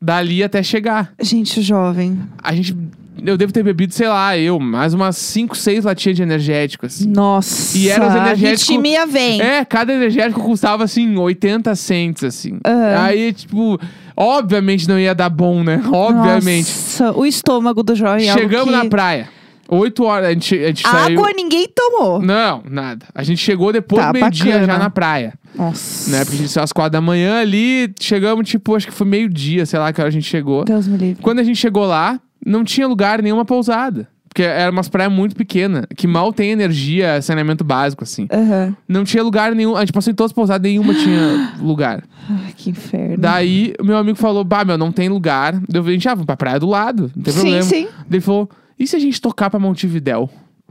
Dali 0.00 0.44
até 0.44 0.62
chegar. 0.62 1.12
Gente, 1.20 1.60
jovem. 1.60 2.20
A 2.42 2.54
gente. 2.54 2.76
Eu 3.20 3.36
devo 3.36 3.52
ter 3.52 3.64
bebido, 3.64 3.92
sei 3.92 4.06
lá, 4.06 4.38
eu, 4.38 4.60
mais 4.60 4.94
umas 4.94 5.16
5, 5.16 5.56
6 5.56 5.84
latinhas 5.84 6.16
de 6.16 6.22
energético, 6.22 6.86
assim. 6.86 7.08
Nossa. 7.08 7.76
E 7.76 7.88
era 7.88 8.06
os 8.06 8.14
energéticos- 8.14 8.68
Ritmia 8.68 9.04
vem. 9.08 9.40
É, 9.42 9.64
cada 9.64 9.92
energético 9.92 10.40
custava, 10.40 10.84
assim, 10.84 11.16
80 11.16 11.74
cents, 11.74 12.22
assim. 12.22 12.60
Aham. 12.64 13.02
Aí, 13.02 13.32
tipo, 13.32 13.76
obviamente 14.16 14.88
não 14.88 14.96
ia 15.00 15.16
dar 15.16 15.28
bom, 15.30 15.64
né? 15.64 15.82
Obviamente. 15.90 16.68
Nossa, 16.70 17.12
o 17.18 17.26
estômago 17.26 17.82
do 17.82 17.96
jovem. 17.96 18.28
é 18.28 18.32
Chegamos 18.32 18.66
que... 18.72 18.84
na 18.84 18.84
praia. 18.88 19.28
8 19.68 20.02
horas, 20.04 20.28
a 20.28 20.32
gente, 20.32 20.54
a 20.58 20.66
gente 20.68 20.82
saiu. 20.82 21.18
Água 21.20 21.30
ninguém 21.36 21.68
tomou. 21.74 22.20
Não, 22.22 22.62
nada. 22.68 23.06
A 23.14 23.22
gente 23.22 23.38
chegou 23.38 23.72
depois 23.72 24.02
Tá, 24.02 24.12
do 24.12 24.18
meio-dia 24.18 24.54
bacana. 24.54 24.66
já 24.72 24.78
na 24.78 24.90
praia. 24.90 25.34
Nossa. 25.54 26.10
Né? 26.10 26.18
Porque 26.24 26.36
a 26.36 26.38
gente 26.40 26.48
saiu 26.50 26.64
às 26.64 26.72
4 26.72 26.90
da 26.92 27.00
manhã 27.00 27.40
ali, 27.40 27.92
chegamos, 28.00 28.48
tipo, 28.48 28.74
acho 28.74 28.86
que 28.86 28.92
foi 28.92 29.06
meio-dia, 29.06 29.66
sei 29.66 29.78
lá 29.78 29.92
que 29.92 30.00
hora 30.00 30.08
a 30.08 30.12
gente 30.12 30.26
chegou. 30.26 30.64
Deus 30.64 30.88
me 30.88 30.96
livre. 30.96 31.22
Quando 31.22 31.40
a 31.40 31.44
gente 31.44 31.56
chegou 31.58 31.84
lá, 31.86 32.18
não 32.44 32.64
tinha 32.64 32.86
lugar 32.88 33.20
nenhuma 33.22 33.44
pousada. 33.44 34.08
Porque 34.28 34.42
era 34.42 34.70
umas 34.70 34.88
praias 34.90 35.10
muito 35.10 35.34
pequenas, 35.34 35.84
que 35.96 36.06
mal 36.06 36.32
tem 36.34 36.50
energia, 36.50 37.20
saneamento 37.22 37.64
básico, 37.64 38.04
assim. 38.04 38.28
Aham. 38.30 38.76
Não 38.86 39.02
tinha 39.02 39.22
lugar 39.22 39.54
nenhum. 39.54 39.74
A 39.74 39.80
gente 39.80 39.92
passou 39.92 40.10
em 40.12 40.14
todas 40.14 40.30
as 40.30 40.34
pousadas, 40.34 40.62
nenhuma 40.70 40.94
tinha 40.94 41.54
lugar. 41.60 42.04
Ai, 42.30 42.52
que 42.54 42.70
inferno. 42.70 43.16
Daí, 43.16 43.72
o 43.80 43.84
meu 43.84 43.96
amigo 43.96 44.16
falou: 44.18 44.44
Bah, 44.44 44.64
meu, 44.66 44.76
não 44.76 44.92
tem 44.92 45.08
lugar. 45.08 45.54
Daí 45.54 45.62
eu 45.74 45.82
falei: 45.82 45.96
gente, 45.96 46.08
ah, 46.08 46.14
vamos 46.14 46.26
pra 46.26 46.36
praia 46.36 46.60
do 46.60 46.66
lado, 46.68 47.10
não 47.16 47.22
tem 47.22 47.32
sim, 47.32 47.40
problema. 47.40 47.62
sim. 47.62 47.84
Daí 47.86 48.04
ele 48.12 48.20
falou: 48.20 48.48
e 48.78 48.86
se 48.86 48.96
a 48.96 48.98
gente 48.98 49.20
tocar 49.20 49.50
pra 49.50 49.58
Montevidéu? 49.58 50.30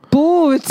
Putz. 0.10 0.68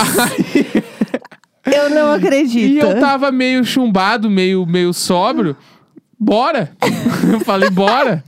eu 1.67 1.91
não 1.91 2.13
acredito. 2.13 2.73
E 2.73 2.79
eu 2.79 2.99
tava 3.01 3.31
meio 3.31 3.65
chumbado, 3.65 4.31
meio, 4.31 4.65
meio 4.67 4.93
sóbrio. 4.93 5.57
Bora! 6.19 6.73
eu 7.31 7.41
falei, 7.41 7.69
bora! 7.69 8.25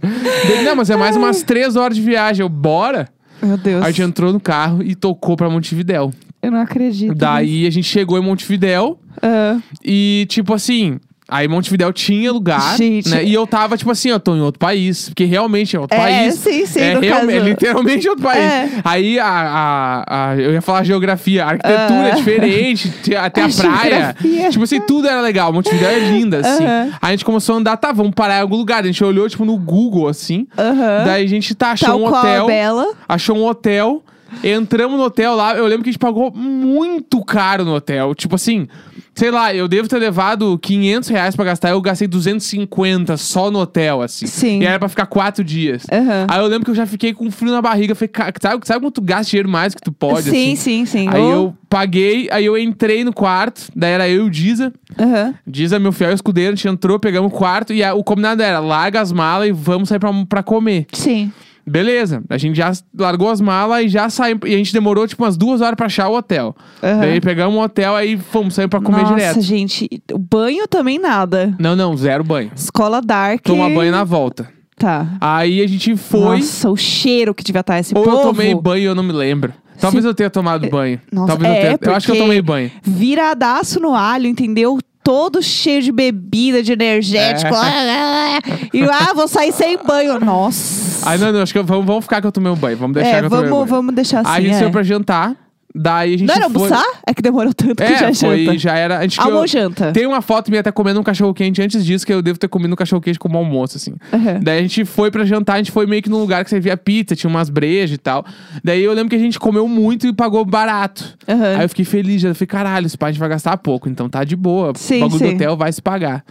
Não, 0.65 0.77
mas 0.77 0.91
é 0.91 0.97
mais 0.97 1.17
umas 1.17 1.43
três 1.43 1.75
horas 1.75 1.97
de 1.97 2.03
viagem. 2.03 2.43
Eu, 2.43 2.49
bora! 2.49 3.09
Meu 3.43 3.57
Deus. 3.57 3.83
Aí 3.83 3.89
a 3.89 3.91
gente 3.91 4.03
entrou 4.03 4.33
no 4.33 4.41
carro 4.41 4.83
e 4.83 4.95
tocou 4.95 5.37
pra 5.37 5.49
Montevidéu. 5.49 6.13
Eu 6.43 6.51
não 6.51 6.61
acredito. 6.61 7.15
Daí 7.15 7.67
a 7.67 7.71
gente 7.71 7.89
chegou 7.89 8.19
em 8.19 8.23
Montevidéu 8.23 8.99
Ah, 9.23 9.59
e, 9.85 10.27
tipo 10.29 10.55
assim, 10.55 10.99
aí 11.29 11.47
Montevidéu 11.47 11.93
tinha 11.93 12.33
lugar, 12.33 12.77
Gente. 12.77 13.09
né? 13.11 13.23
E 13.25 13.35
eu 13.35 13.47
tava, 13.47 13.77
tipo 13.77 13.91
assim, 13.91 14.09
eu 14.11 14.19
tô 14.19 14.35
em 14.35 14.41
outro 14.41 14.59
país. 14.59 15.09
Porque 15.11 15.25
realmente 15.25 15.77
é 15.77 15.81
outro 15.81 15.97
É, 15.97 16.01
país. 16.01 16.35
sim, 16.37 16.65
sim, 16.67 16.81
é 16.81 16.99
realmente, 16.99 17.35
caso. 17.39 17.49
literalmente 17.49 18.09
outro 18.09 18.25
país. 18.25 18.43
É. 18.43 18.69
Aí 18.85 19.19
a, 19.19 19.27
a, 19.27 20.31
a- 20.31 20.37
eu 20.37 20.53
ia 20.53 20.63
falar 20.63 20.83
geografia, 20.85 21.45
a 21.45 21.49
arquitetura 21.51 22.01
Ah. 22.05 22.09
é 22.09 22.15
diferente, 22.15 22.89
tem- 23.05 23.17
até 23.17 23.43
a, 23.43 23.47
A 23.47 23.49
praia. 23.51 23.91
geografia. 23.91 24.51
Tipo 24.51 24.65
assim, 24.65 24.81
tudo 24.81 25.07
era 25.09 25.21
legal. 25.21 25.53
Montevidéu 25.53 25.91
é 25.91 25.99
linda, 25.99 26.39
assim. 26.39 26.65
Aham. 26.65 26.85
Aí 27.01 27.09
a 27.09 27.11
gente 27.11 27.25
começou 27.25 27.55
a 27.55 27.59
andar, 27.59 27.77
tá, 27.77 27.93
vamos 27.93 28.13
parar 28.15 28.39
em 28.39 28.41
algum 28.43 28.57
lugar. 28.57 28.83
A 28.83 28.87
gente 28.87 29.03
olhou, 29.05 29.29
tipo, 29.29 29.45
no 29.45 29.57
Google, 29.59 30.09
assim. 30.09 30.47
Aham. 30.57 31.05
Daí 31.05 31.25
a 31.25 31.29
gente 31.29 31.55
tá, 31.55 31.73
achou 31.73 31.89
Tal 31.89 32.01
um 32.01 32.07
hotel. 32.07 32.81
a. 33.09 33.15
Achou 33.15 33.37
um 33.37 33.45
hotel. 33.45 34.03
Entramos 34.43 34.97
no 34.99 35.05
hotel 35.05 35.35
lá. 35.35 35.55
Eu 35.57 35.67
lembro 35.67 35.83
que 35.85 35.91
a 35.91 35.93
gente 35.93 35.99
pagou 36.01 36.33
muito 36.35 37.25
caro 37.25 37.65
no 37.65 37.75
hotel. 37.75 38.15
Tipo 38.15 38.35
assim, 38.37 38.67
sei 39.15 39.31
lá, 39.31 39.55
eu 39.55 39.67
devo 39.69 39.89
ter 39.89 39.99
levado 39.99 40.59
500 40.59 41.09
reais 41.09 41.35
pra 41.37 41.45
gastar. 41.45 41.71
Eu 41.71 41.81
gastei 41.81 42.07
250 42.09 43.17
só 43.17 43.51
no 43.51 43.59
hotel, 43.61 44.03
assim. 44.03 44.27
Sim. 44.27 44.61
E 44.63 44.67
era 44.67 44.79
pra 44.79 44.89
ficar 44.89 45.07
quatro 45.07 45.43
dias. 45.43 45.85
Aham. 45.91 46.27
Aí 46.29 46.41
eu 46.41 46.47
lembro 46.47 46.65
que 46.65 46.71
eu 46.71 46.75
já 46.75 46.87
fiquei 46.87 47.13
com 47.13 47.31
frio 47.31 47.51
na 47.53 47.63
barriga. 47.63 47.95
Falei, 47.95 48.09
"Ca- 48.09 48.33
sabe, 48.41 48.67
sabe 48.67 48.81
quando 48.81 48.93
tu 48.95 49.03
gasta 49.03 49.31
dinheiro 49.31 49.49
mais 49.49 49.75
que 49.75 49.81
tu 49.83 49.93
pode? 49.93 50.23
sim, 50.31 50.53
assim? 50.53 50.57
sim, 50.57 50.87
sim. 50.87 51.09
Aí 51.09 51.21
Oh. 51.23 51.33
eu 51.33 51.55
paguei, 51.69 52.29
aí 52.31 52.45
eu 52.47 52.57
entrei 52.57 53.05
no 53.05 53.13
quarto, 53.13 53.71
daí 53.75 53.93
era 53.93 54.09
eu 54.09 54.25
e 54.25 54.27
o 54.27 54.31
Diza. 54.31 54.73
Aham. 54.99 55.35
Diza, 55.47 55.79
meu 55.79 55.93
fiel 55.93 56.13
escudeiro, 56.13 56.53
a 56.53 56.57
gente 56.57 56.69
entrou, 56.69 56.99
pegamos 56.99 57.31
o 57.33 57.35
quarto 57.35 57.73
e 57.73 57.83
a- 57.85 57.95
o 57.95 58.03
combinado 58.05 58.43
era 58.43 58.59
larga 58.59 59.01
as 59.01 59.13
malas 59.13 59.49
e 59.49 59.53
vamos 59.53 59.89
sair 59.89 59.99
pra, 59.99 60.11
pra 60.29 60.43
comer. 60.43 60.87
Sim. 60.93 61.33
Beleza, 61.69 62.23
a 62.29 62.39
gente 62.39 62.57
já 62.57 62.73
largou 62.97 63.29
as 63.31 63.41
malas 63.41 63.85
e 63.85 63.89
já 63.89 64.09
saímos. 64.09 64.49
E 64.49 64.55
a 64.55 64.57
gente 64.57 64.73
demorou 64.73 65.07
tipo 65.07 65.23
umas 65.23 65.37
duas 65.37 65.61
horas 65.61 65.77
pra 65.77 65.87
achar 65.87 66.09
o 66.09 66.17
hotel. 66.17 66.55
Aham. 66.83 67.01
Daí 67.01 67.21
pegamos 67.21 67.57
um 67.57 67.61
hotel, 67.61 67.95
aí 67.95 68.17
fomos, 68.17 68.55
saímos 68.55 68.71
pra 68.71 68.81
comer 68.81 69.03
Nossa, 69.03 69.15
direto. 69.15 69.41
gente. 69.41 69.89
O 70.13 70.19
banho 70.19 70.67
também 70.67 70.99
nada. 70.99 71.55
Não, 71.59 71.77
não, 71.77 71.97
zero 71.97 72.25
banho. 72.25 72.51
Escola 72.55 73.01
Dark. 73.01 73.43
Tomar 73.43 73.71
banho 73.71 73.93
na 73.93 74.05
volta. 74.05 74.49
Tá. 74.79 75.17
Aí 75.21 75.61
a 75.61 75.67
gente 75.67 75.97
foi. 75.97 76.39
Nossa, 76.39 76.71
o 76.71 76.77
cheiro 76.77 77.35
que 77.35 77.43
devia 77.43 77.61
estar 77.61 77.79
esse 77.79 77.93
ou 77.97 78.05
povo. 78.05 78.17
eu 78.17 78.23
tomei 78.23 78.55
banho, 78.55 78.85
eu 78.85 78.95
não 78.95 79.03
me 79.03 79.13
lembro. 79.13 79.53
Talvez 79.81 80.05
eu 80.05 80.15
tenha 80.15 80.31
tomado 80.31 80.69
banho. 80.69 81.01
Nossa, 81.13 81.29
Talvez 81.29 81.51
eu 81.51 81.57
é, 81.57 81.77
tenha. 81.77 81.93
Eu 81.93 81.97
acho 81.97 82.07
que 82.07 82.13
eu 82.13 82.17
tomei 82.17 82.43
banho. 82.43 82.71
Viradaço 82.83 83.81
no 83.81 83.95
alho, 83.95 84.27
entendeu? 84.27 84.79
Todo 85.03 85.43
cheio 85.43 85.83
de 85.83 85.93
bebida, 85.93 86.63
de 86.63 86.73
energético. 86.73 87.55
É. 87.55 88.39
E 88.75 88.83
ah, 88.83 89.13
vou 89.15 89.27
sair 89.27 89.53
sem 89.53 89.79
banho. 89.79 90.21
Nossa. 90.21 91.09
Aí 91.09 91.19
não, 91.19 91.33
não, 91.33 91.43
acho 91.43 91.53
que 91.53 91.63
vamos, 91.63 91.87
vamos 91.87 92.05
ficar 92.05 92.21
que 92.21 92.27
eu 92.27 92.33
tomei 92.33 92.53
um 92.53 92.57
banho. 92.57 92.77
Vamos 92.77 92.95
deixar 92.95 93.09
é, 93.11 93.21
que 93.21 93.27
eu 93.27 93.31
tomei 93.31 93.47
um 93.47 93.51
vamos, 93.51 93.71
banho. 93.71 93.83
vamos 93.83 93.95
deixar 93.95 94.21
assim. 94.21 94.31
Aí 94.31 94.37
a 94.37 94.41
gente 94.47 94.57
é. 94.57 94.59
saiu 94.59 94.71
pra 94.71 94.83
jantar. 94.83 95.48
Daí 95.75 96.15
a 96.15 96.17
gente 96.17 96.29
Não 96.29 96.35
era 96.35 96.49
foi. 96.51 96.63
almoçar? 96.63 96.85
É 97.07 97.13
que 97.13 97.21
demorou 97.21 97.53
tanto 97.53 97.77
que 97.77 97.87
já 97.97 98.09
É, 98.09 98.15
foi, 98.15 98.45
janta. 98.47 98.59
já 98.59 98.77
era. 98.77 98.99
A 98.99 99.03
gente 99.03 99.19
que 99.19 99.23
eu- 99.27 99.33
Almojanta. 99.35 99.93
Tem 99.93 100.07
uma 100.07 100.23
foto 100.23 100.49
minha 100.51 100.61
até 100.61 100.73
comendo 100.73 100.99
um 100.99 101.03
cachorro 101.03 101.35
quente 101.35 101.61
antes 101.61 101.85
disso, 101.85 102.07
que 102.07 102.13
eu 102.13 102.23
devo 102.23 102.39
ter 102.39 102.49
comido 102.49 102.73
um 102.73 102.77
cachorro 102.77 103.03
quente 103.03 103.19
como 103.19 103.37
almoço, 103.37 103.77
assim. 103.77 103.95
Aham. 104.13 104.41
Daí 104.43 104.59
a 104.59 104.63
gente 104.63 104.85
foi 104.87 105.11
pra 105.11 105.25
jantar, 105.27 105.55
a 105.55 105.57
gente 105.59 105.71
foi 105.71 105.87
meio 105.87 106.03
que 106.03 106.09
num 106.09 106.19
lugar 106.19 106.43
que 106.43 106.51
servia 106.51 106.77
pizza, 106.77 107.15
tinha 107.15 107.29
umas 107.29 107.51
brejas 107.51 107.95
e 107.97 107.99
tal. 107.99 108.25
Daí 108.65 108.83
eu 108.83 108.93
lembro 108.95 109.11
que 109.11 109.17
a 109.17 109.19
gente 109.21 109.39
comeu 109.39 109.69
muito 109.69 110.07
e 110.07 110.13
pagou 110.13 110.45
barato. 110.45 111.17
Aham. 111.29 111.57
Aí 111.59 111.63
eu 111.65 111.69
fiquei 111.69 111.85
feliz, 111.85 112.23
já 112.23 112.35
falei, 112.35 112.47
caralho, 112.47 112.87
esse 112.87 112.97
pai 112.97 113.11
a 113.11 113.13
gente 113.13 113.21
vai 113.21 113.29
gastar 113.29 113.57
pouco, 113.59 113.89
então 113.91 114.09
tá 114.09 114.25
de 114.25 114.35
boa. 114.37 114.73
Sim, 114.75 114.97
o 114.99 115.01
bagulho 115.01 115.19
sim. 115.19 115.29
do 115.31 115.35
hotel 115.37 115.57
vai 115.57 115.71
se 115.73 115.83
pagar. 115.83 116.25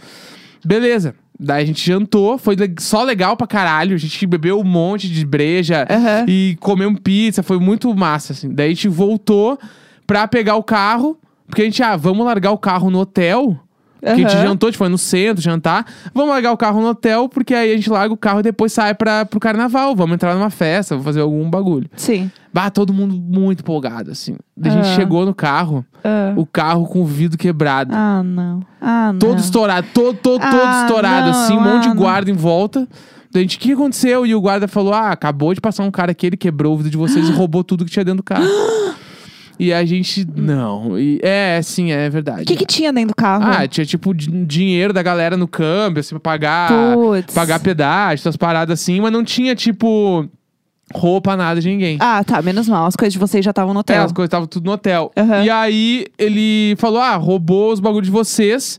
Beleza. 0.64 1.14
Daí 1.40 1.62
a 1.62 1.66
gente 1.66 1.86
jantou, 1.86 2.36
foi 2.36 2.56
só 2.80 3.04
legal 3.04 3.36
pra 3.36 3.46
caralho. 3.46 3.94
A 3.94 3.98
gente 3.98 4.26
bebeu 4.26 4.58
um 4.60 4.64
monte 4.64 5.08
de 5.08 5.24
breja 5.24 5.86
Aham. 5.88 6.24
e 6.26 6.56
comeu 6.60 6.92
pizza, 6.96 7.42
foi 7.42 7.60
muito 7.60 7.94
massa, 7.94 8.32
assim. 8.32 8.52
Daí 8.52 8.66
a 8.66 8.74
gente 8.74 8.88
voltou 8.88 9.58
pra 10.06 10.26
pegar 10.26 10.56
o 10.56 10.64
carro, 10.64 11.16
porque 11.46 11.62
a 11.62 11.64
gente, 11.64 11.82
ah, 11.82 11.96
vamos 11.96 12.26
largar 12.26 12.50
o 12.50 12.58
carro 12.58 12.90
no 12.90 12.98
hotel. 12.98 13.56
Porque 14.00 14.12
a 14.12 14.16
gente 14.16 14.32
jantou, 14.32 14.68
a 14.68 14.70
gente 14.70 14.78
foi 14.78 14.88
no 14.88 14.98
centro 14.98 15.42
jantar. 15.42 15.84
Vamos 16.14 16.30
largar 16.30 16.52
o 16.52 16.56
carro 16.56 16.80
no 16.80 16.88
hotel, 16.88 17.28
porque 17.28 17.54
aí 17.54 17.72
a 17.72 17.76
gente 17.76 17.90
larga 17.90 18.14
o 18.14 18.16
carro 18.16 18.40
e 18.40 18.42
depois 18.42 18.72
sai 18.72 18.94
pra, 18.94 19.24
pro 19.26 19.40
carnaval. 19.40 19.94
Vamos 19.96 20.14
entrar 20.14 20.34
numa 20.34 20.50
festa, 20.50 20.94
vamos 20.94 21.04
fazer 21.04 21.20
algum 21.20 21.48
bagulho. 21.50 21.88
Sim. 21.96 22.30
Bah, 22.52 22.70
todo 22.70 22.92
mundo 22.92 23.14
muito 23.14 23.60
empolgado, 23.60 24.10
assim. 24.10 24.36
A 24.62 24.68
gente 24.68 24.88
Ah. 24.88 24.94
chegou 24.94 25.26
no 25.26 25.34
carro, 25.34 25.84
Ah. 26.04 26.32
o 26.36 26.46
carro 26.46 26.86
com 26.86 27.02
o 27.02 27.04
vidro 27.04 27.36
quebrado. 27.36 27.92
Ah, 27.94 28.22
não. 28.22 28.62
Ah, 28.80 29.12
não. 29.12 29.18
Todo 29.18 29.38
estourado, 29.38 29.86
todo, 29.92 30.16
todo, 30.16 30.40
todo 30.40 30.60
Ah, 30.64 30.82
estourado, 30.86 31.30
não, 31.30 31.42
assim, 31.42 31.54
um 31.54 31.60
monte 31.60 31.88
ah, 31.88 31.90
de 31.90 31.96
guarda 31.96 32.30
em 32.30 32.34
volta. 32.34 32.88
A 33.34 33.38
gente, 33.38 33.56
o 33.58 33.60
que 33.60 33.72
aconteceu? 33.72 34.24
E 34.24 34.34
o 34.34 34.40
guarda 34.40 34.66
falou: 34.66 34.94
Ah, 34.94 35.10
acabou 35.10 35.52
de 35.52 35.60
passar 35.60 35.82
um 35.84 35.90
cara 35.90 36.12
aqui, 36.12 36.26
ele 36.26 36.36
quebrou 36.36 36.72
o 36.74 36.76
vidro 36.76 36.90
de 36.90 36.96
vocês 36.96 37.28
e 37.28 37.32
roubou 37.32 37.62
tudo 37.62 37.84
que 37.84 37.90
tinha 37.90 38.04
dentro 38.04 38.18
do 38.18 38.22
carro. 38.22 38.44
e 39.58 39.72
a 39.72 39.84
gente, 39.84 40.26
não. 40.36 40.98
E, 40.98 41.18
é, 41.22 41.60
sim, 41.62 41.90
é 41.90 42.08
verdade. 42.08 42.42
O 42.42 42.46
que, 42.46 42.56
que 42.56 42.66
tinha 42.66 42.92
dentro 42.92 43.08
do 43.08 43.14
carro? 43.14 43.44
Ah, 43.44 43.66
tinha 43.66 43.84
tipo 43.84 44.14
din- 44.14 44.44
dinheiro 44.44 44.92
da 44.92 45.02
galera 45.02 45.36
no 45.36 45.48
câmbio, 45.48 46.00
assim, 46.00 46.10
pra 46.10 46.20
pagar, 46.20 46.94
Puts. 46.94 47.34
pagar 47.34 47.58
pedágio, 47.60 48.22
essas 48.22 48.36
paradas 48.36 48.80
assim, 48.80 49.00
mas 49.00 49.12
não 49.12 49.24
tinha, 49.24 49.54
tipo, 49.54 50.26
roupa, 50.94 51.36
nada 51.36 51.60
de 51.60 51.68
ninguém. 51.68 51.98
Ah, 52.00 52.22
tá. 52.24 52.40
Menos 52.40 52.68
mal. 52.68 52.86
As 52.86 52.96
coisas 52.96 53.12
de 53.12 53.18
vocês 53.18 53.44
já 53.44 53.50
estavam 53.50 53.74
no 53.74 53.80
É, 53.80 53.82
hotel. 53.82 54.02
as 54.04 54.12
coisas 54.12 54.28
estavam 54.28 54.46
tudo 54.46 54.66
no 54.66 54.72
hotel. 54.72 55.10
Aham. 55.16 55.44
E 55.44 55.50
aí 55.50 56.06
ele 56.18 56.74
falou: 56.78 57.00
ah, 57.00 57.16
roubou 57.16 57.72
os 57.72 57.80
bagulhos 57.80 58.06
de 58.06 58.12
vocês. 58.12 58.78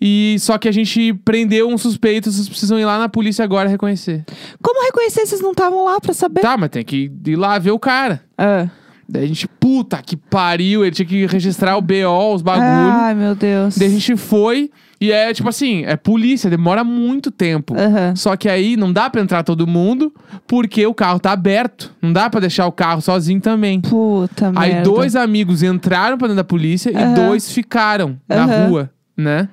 E 0.00 0.36
só 0.38 0.56
que 0.58 0.68
a 0.68 0.72
gente 0.72 1.12
prendeu 1.24 1.68
um 1.68 1.76
suspeito, 1.76 2.30
vocês 2.30 2.48
precisam 2.48 2.78
ir 2.78 2.84
lá 2.84 3.00
na 3.00 3.08
polícia 3.08 3.44
agora 3.44 3.68
reconhecer. 3.68 4.24
Como 4.62 4.84
reconhecer 4.84 5.22
se 5.22 5.30
vocês 5.30 5.40
não 5.40 5.50
estavam 5.50 5.84
lá 5.84 6.00
pra 6.00 6.12
saber? 6.12 6.40
Tá, 6.40 6.56
mas 6.56 6.70
tem 6.70 6.84
que 6.84 7.10
ir 7.26 7.34
lá 7.34 7.58
ver 7.58 7.72
o 7.72 7.80
cara. 7.80 8.22
Ah. 8.38 8.68
Daí 9.10 9.24
a 9.24 9.26
gente, 9.26 9.48
puta 9.48 10.02
que 10.02 10.16
pariu, 10.16 10.84
ele 10.84 10.94
tinha 10.94 11.06
que 11.06 11.24
registrar 11.26 11.76
o 11.78 11.80
BO, 11.80 12.34
os 12.34 12.42
bagulhos. 12.42 12.68
Ai, 12.94 13.14
meu 13.14 13.34
Deus. 13.34 13.78
Daí 13.78 13.88
a 13.88 13.90
gente 13.90 14.14
foi, 14.18 14.70
e 15.00 15.10
é 15.10 15.32
tipo 15.32 15.48
assim, 15.48 15.82
é 15.86 15.96
polícia, 15.96 16.50
demora 16.50 16.84
muito 16.84 17.30
tempo. 17.30 17.74
Aham. 17.74 18.14
Só 18.14 18.36
que 18.36 18.50
aí 18.50 18.76
não 18.76 18.92
dá 18.92 19.08
pra 19.08 19.22
entrar 19.22 19.42
todo 19.42 19.66
mundo, 19.66 20.12
porque 20.46 20.86
o 20.86 20.92
carro 20.92 21.18
tá 21.18 21.32
aberto. 21.32 21.90
Não 22.02 22.12
dá 22.12 22.28
pra 22.28 22.38
deixar 22.40 22.66
o 22.66 22.72
carro 22.72 23.00
sozinho 23.00 23.40
também. 23.40 23.80
Puta 23.80 24.52
Aí 24.54 24.72
merda. 24.74 24.90
dois 24.90 25.16
amigos 25.16 25.62
entraram 25.62 26.18
pra 26.18 26.26
dentro 26.28 26.36
da 26.36 26.44
polícia 26.44 26.92
Aham. 26.94 27.12
e 27.12 27.14
dois 27.14 27.50
ficaram 27.50 28.18
na 28.28 28.44
Aham. 28.44 28.66
rua, 28.68 28.90
né? 29.16 29.48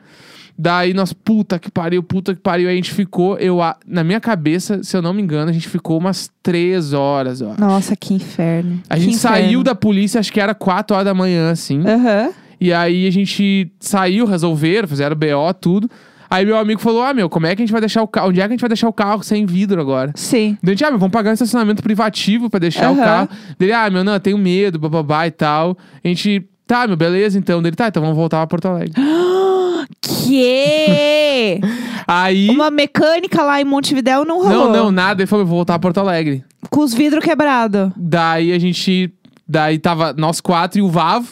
Daí 0.57 0.93
nós, 0.93 1.11
puta 1.11 1.59
que 1.59 1.69
pariu, 1.69 2.01
puta 2.01 2.33
que 2.33 2.39
pariu. 2.39 2.67
Aí 2.69 2.73
a 2.73 2.77
gente 2.77 2.93
ficou, 2.93 3.37
eu, 3.37 3.61
a- 3.61 3.75
na 3.85 4.03
minha 4.05 4.21
cabeça, 4.21 4.81
se 4.83 4.95
eu 4.95 5.01
não 5.01 5.13
me 5.13 5.21
engano, 5.21 5.49
a 5.49 5.53
gente 5.53 5.67
ficou 5.67 5.97
umas 5.97 6.31
três 6.41 6.93
horas, 6.93 7.41
ó. 7.41 7.55
Nossa, 7.59 7.95
que 7.95 8.13
inferno. 8.13 8.81
A 8.89 8.95
Que 8.95 9.01
gente 9.01 9.15
inferno. 9.15 9.37
saiu 9.37 9.63
da 9.63 9.75
polícia, 9.75 10.19
acho 10.19 10.31
que 10.31 10.39
era 10.39 10.55
quatro 10.55 10.95
horas 10.95 11.05
da 11.05 11.13
manhã, 11.13 11.51
assim. 11.51 11.81
Aham. 11.85 12.31
E 12.61 12.71
aí 12.71 13.05
a 13.05 13.11
gente 13.11 13.69
saiu, 13.81 14.25
resolveram, 14.25 14.87
fizeram 14.87 15.13
BO, 15.15 15.53
tudo. 15.59 15.89
Aí 16.29 16.45
meu 16.45 16.57
amigo 16.57 16.79
falou: 16.79 17.03
Ah, 17.03 17.13
meu, 17.13 17.29
como 17.29 17.45
é 17.45 17.55
que 17.55 17.61
a 17.61 17.65
gente 17.65 17.71
vai 17.73 17.81
deixar 17.81 18.01
o 18.01 18.07
carro? 18.07 18.29
Onde 18.29 18.39
é 18.39 18.43
que 18.43 18.47
a 18.47 18.53
gente 18.53 18.61
vai 18.61 18.69
deixar 18.69 18.87
o 18.87 18.93
carro 18.93 19.21
sem 19.23 19.45
vidro 19.45 19.79
agora? 19.81 20.11
Sim. 20.15 20.57
Daí 20.63 20.71
a 20.71 20.75
gente, 20.75 20.85
ah, 20.85 20.89
meu, 20.89 20.99
vamos 20.99 21.11
pagar 21.11 21.31
um 21.31 21.33
estacionamento 21.33 21.83
privativo 21.83 22.49
pra 22.49 22.59
deixar 22.61 22.89
o 22.89 22.93
Aham. 22.95 23.03
carro. 23.03 23.29
Dele, 23.59 23.73
ah, 23.73 23.89
meu, 23.89 24.03
não, 24.05 24.13
eu 24.13 24.19
tenho 24.21 24.37
medo, 24.37 24.79
bababá 24.79 25.27
e 25.27 25.31
tal. 25.31 25.77
A 26.03 26.07
gente, 26.07 26.47
tá, 26.65 26.87
meu, 26.87 26.95
beleza, 26.95 27.37
então. 27.37 27.61
Dele, 27.61 27.75
tá, 27.75 27.89
então 27.89 28.01
vamos 28.01 28.15
voltar 28.17 28.37
pra 28.37 28.47
Porto 28.47 28.67
Alegre. 28.69 28.93
Que? 30.01 31.59
Aí. 32.07 32.49
Uma 32.49 32.69
mecânica 32.69 33.43
lá 33.43 33.59
em 33.59 33.65
Montevidéu 33.65 34.25
não 34.25 34.43
rolou. 34.43 34.71
Não, 34.71 34.73
não, 34.73 34.91
nada. 34.91 35.21
Ele 35.21 35.27
falou, 35.27 35.45
vou 35.45 35.57
voltar 35.57 35.73
pra 35.73 35.91
Porto 35.91 35.99
Alegre. 35.99 36.43
Com 36.69 36.81
os 36.81 36.93
vidros 36.93 37.23
quebrados. 37.23 37.91
Daí 37.95 38.51
a 38.51 38.59
gente. 38.59 39.11
Daí 39.47 39.77
tava 39.77 40.11
nós 40.17 40.41
quatro 40.41 40.79
e 40.79 40.81
o 40.81 40.89
Vavo. 40.89 41.27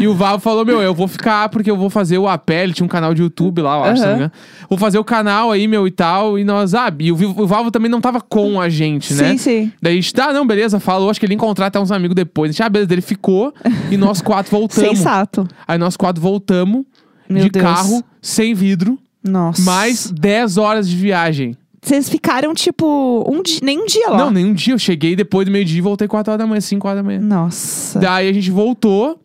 E 0.00 0.08
o 0.08 0.14
Vavo 0.14 0.38
falou: 0.38 0.64
Meu, 0.64 0.80
eu 0.80 0.94
vou 0.94 1.06
ficar 1.06 1.50
porque 1.50 1.70
eu 1.70 1.76
vou 1.76 1.90
fazer 1.90 2.16
o 2.16 2.26
Apé. 2.26 2.64
Ele 2.64 2.72
tinha 2.72 2.86
um 2.86 2.88
canal 2.88 3.12
de 3.12 3.20
YouTube 3.20 3.60
lá, 3.60 3.76
eu 3.76 3.84
acho, 3.84 4.06
me 4.06 4.14
engano. 4.14 4.32
Vou 4.70 4.78
fazer 4.78 4.98
o 4.98 5.04
canal 5.04 5.50
aí, 5.50 5.68
meu, 5.68 5.86
e 5.86 5.90
tal. 5.90 6.38
E 6.38 6.44
nós, 6.44 6.74
ah, 6.74 6.90
e 6.98 7.12
o, 7.12 7.14
o 7.14 7.46
Vavo 7.46 7.70
também 7.70 7.90
não 7.90 8.00
tava 8.00 8.22
com 8.22 8.58
a 8.58 8.70
gente, 8.70 9.12
né? 9.12 9.32
Sim, 9.32 9.36
sim. 9.36 9.72
Daí 9.82 9.92
a 9.92 9.96
gente, 9.96 10.14
tá, 10.14 10.32
não, 10.32 10.46
beleza, 10.46 10.80
falou. 10.80 11.10
Acho 11.10 11.20
que 11.20 11.26
ele 11.26 11.34
ia 11.34 11.36
encontrar 11.36 11.66
até 11.66 11.78
uns 11.78 11.92
amigos 11.92 12.14
depois. 12.14 12.48
A 12.48 12.52
gente, 12.52 12.62
ah, 12.62 12.70
beleza, 12.70 12.90
ele 12.90 13.02
ficou 13.02 13.52
e 13.90 13.98
nós 13.98 14.22
quatro 14.22 14.50
voltamos. 14.56 14.96
Sensato. 14.96 15.46
Aí 15.68 15.76
nós 15.76 15.94
quatro 15.94 16.22
voltamos 16.22 16.86
Meu 17.28 17.44
de 17.44 17.50
Deus. 17.50 17.64
carro, 17.64 18.04
sem 18.20 18.54
vidro, 18.54 18.98
Nossa. 19.22 19.62
mais 19.62 20.10
10 20.10 20.56
horas 20.56 20.88
de 20.88 20.96
viagem. 20.96 21.56
Vocês 21.84 22.08
ficaram, 22.08 22.54
tipo, 22.54 23.24
um 23.28 23.42
dia, 23.42 23.58
nem 23.62 23.80
um 23.80 23.86
dia 23.86 24.08
lá. 24.08 24.16
Não, 24.18 24.30
nem 24.30 24.46
um 24.46 24.54
dia. 24.54 24.72
Eu 24.74 24.78
cheguei 24.78 25.16
depois 25.16 25.46
do 25.46 25.50
meio-dia 25.50 25.78
e 25.78 25.80
voltei 25.80 26.06
4 26.06 26.30
horas 26.32 26.38
da 26.38 26.46
manhã, 26.46 26.60
5 26.60 26.86
horas 26.86 26.98
da 27.00 27.02
manhã. 27.02 27.20
Nossa. 27.20 27.98
Daí 27.98 28.28
a 28.28 28.32
gente 28.32 28.50
voltou. 28.52 29.18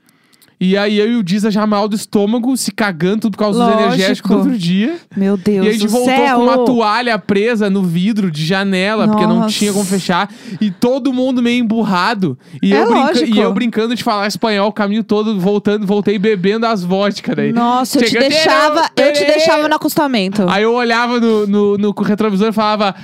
E 0.59 0.75
aí 0.75 0.97
eu 0.97 1.07
e 1.11 1.15
o 1.17 1.23
Diza 1.23 1.51
já 1.51 1.67
mal 1.67 1.87
do 1.87 1.95
estômago, 1.95 2.57
se 2.57 2.71
cagando 2.71 3.21
tudo 3.21 3.33
por 3.33 3.37
causa 3.43 3.59
dos 3.59 3.67
Lógico. 3.69 3.93
energéticos 3.93 4.31
do 4.31 4.37
outro 4.37 4.57
dia. 4.57 4.95
Meu 5.15 5.37
Deus 5.37 5.65
e 5.65 5.69
a 5.69 5.71
gente 5.71 5.85
voltou 5.87 6.15
céu. 6.15 6.35
com 6.37 6.43
uma 6.45 6.65
toalha 6.65 7.19
presa 7.19 7.69
no 7.69 7.83
vidro 7.83 8.31
de 8.31 8.43
janela, 8.43 9.07
porque 9.07 9.27
não 9.27 9.41
Nossa. 9.41 9.55
tinha 9.55 9.71
como 9.71 9.85
fechar. 9.85 10.27
E 10.59 10.71
todo 10.71 11.13
mundo 11.13 11.43
meio 11.43 11.59
emburrado. 11.63 12.37
E, 12.61 12.73
É 12.73 12.81
eu, 12.81 12.87
brinca- 12.89 13.25
e 13.25 13.37
eu 13.37 13.53
brincando 13.53 13.93
de 13.95 14.03
falar 14.03 14.25
espanhol 14.27 14.69
o 14.69 14.73
caminho 14.73 15.03
todo, 15.03 15.39
voltando, 15.39 15.85
voltei 15.85 16.17
bebendo 16.17 16.65
as 16.65 16.83
vodka 16.83 17.35
daí. 17.35 17.53
Nossa, 17.53 17.99
eu 17.99 18.03
te 18.05 18.17
deixava, 18.17 18.89
eu 18.95 19.13
te 19.13 19.25
deixava 19.25 19.67
no 19.69 19.75
acostamento. 19.75 20.43
Aí 20.49 20.63
eu 20.63 20.73
olhava 20.73 21.19
no, 21.19 21.45
no, 21.45 21.77
no 21.77 21.91
retrovisor 22.01 22.47
e 22.49 22.51
falava: 22.51 22.95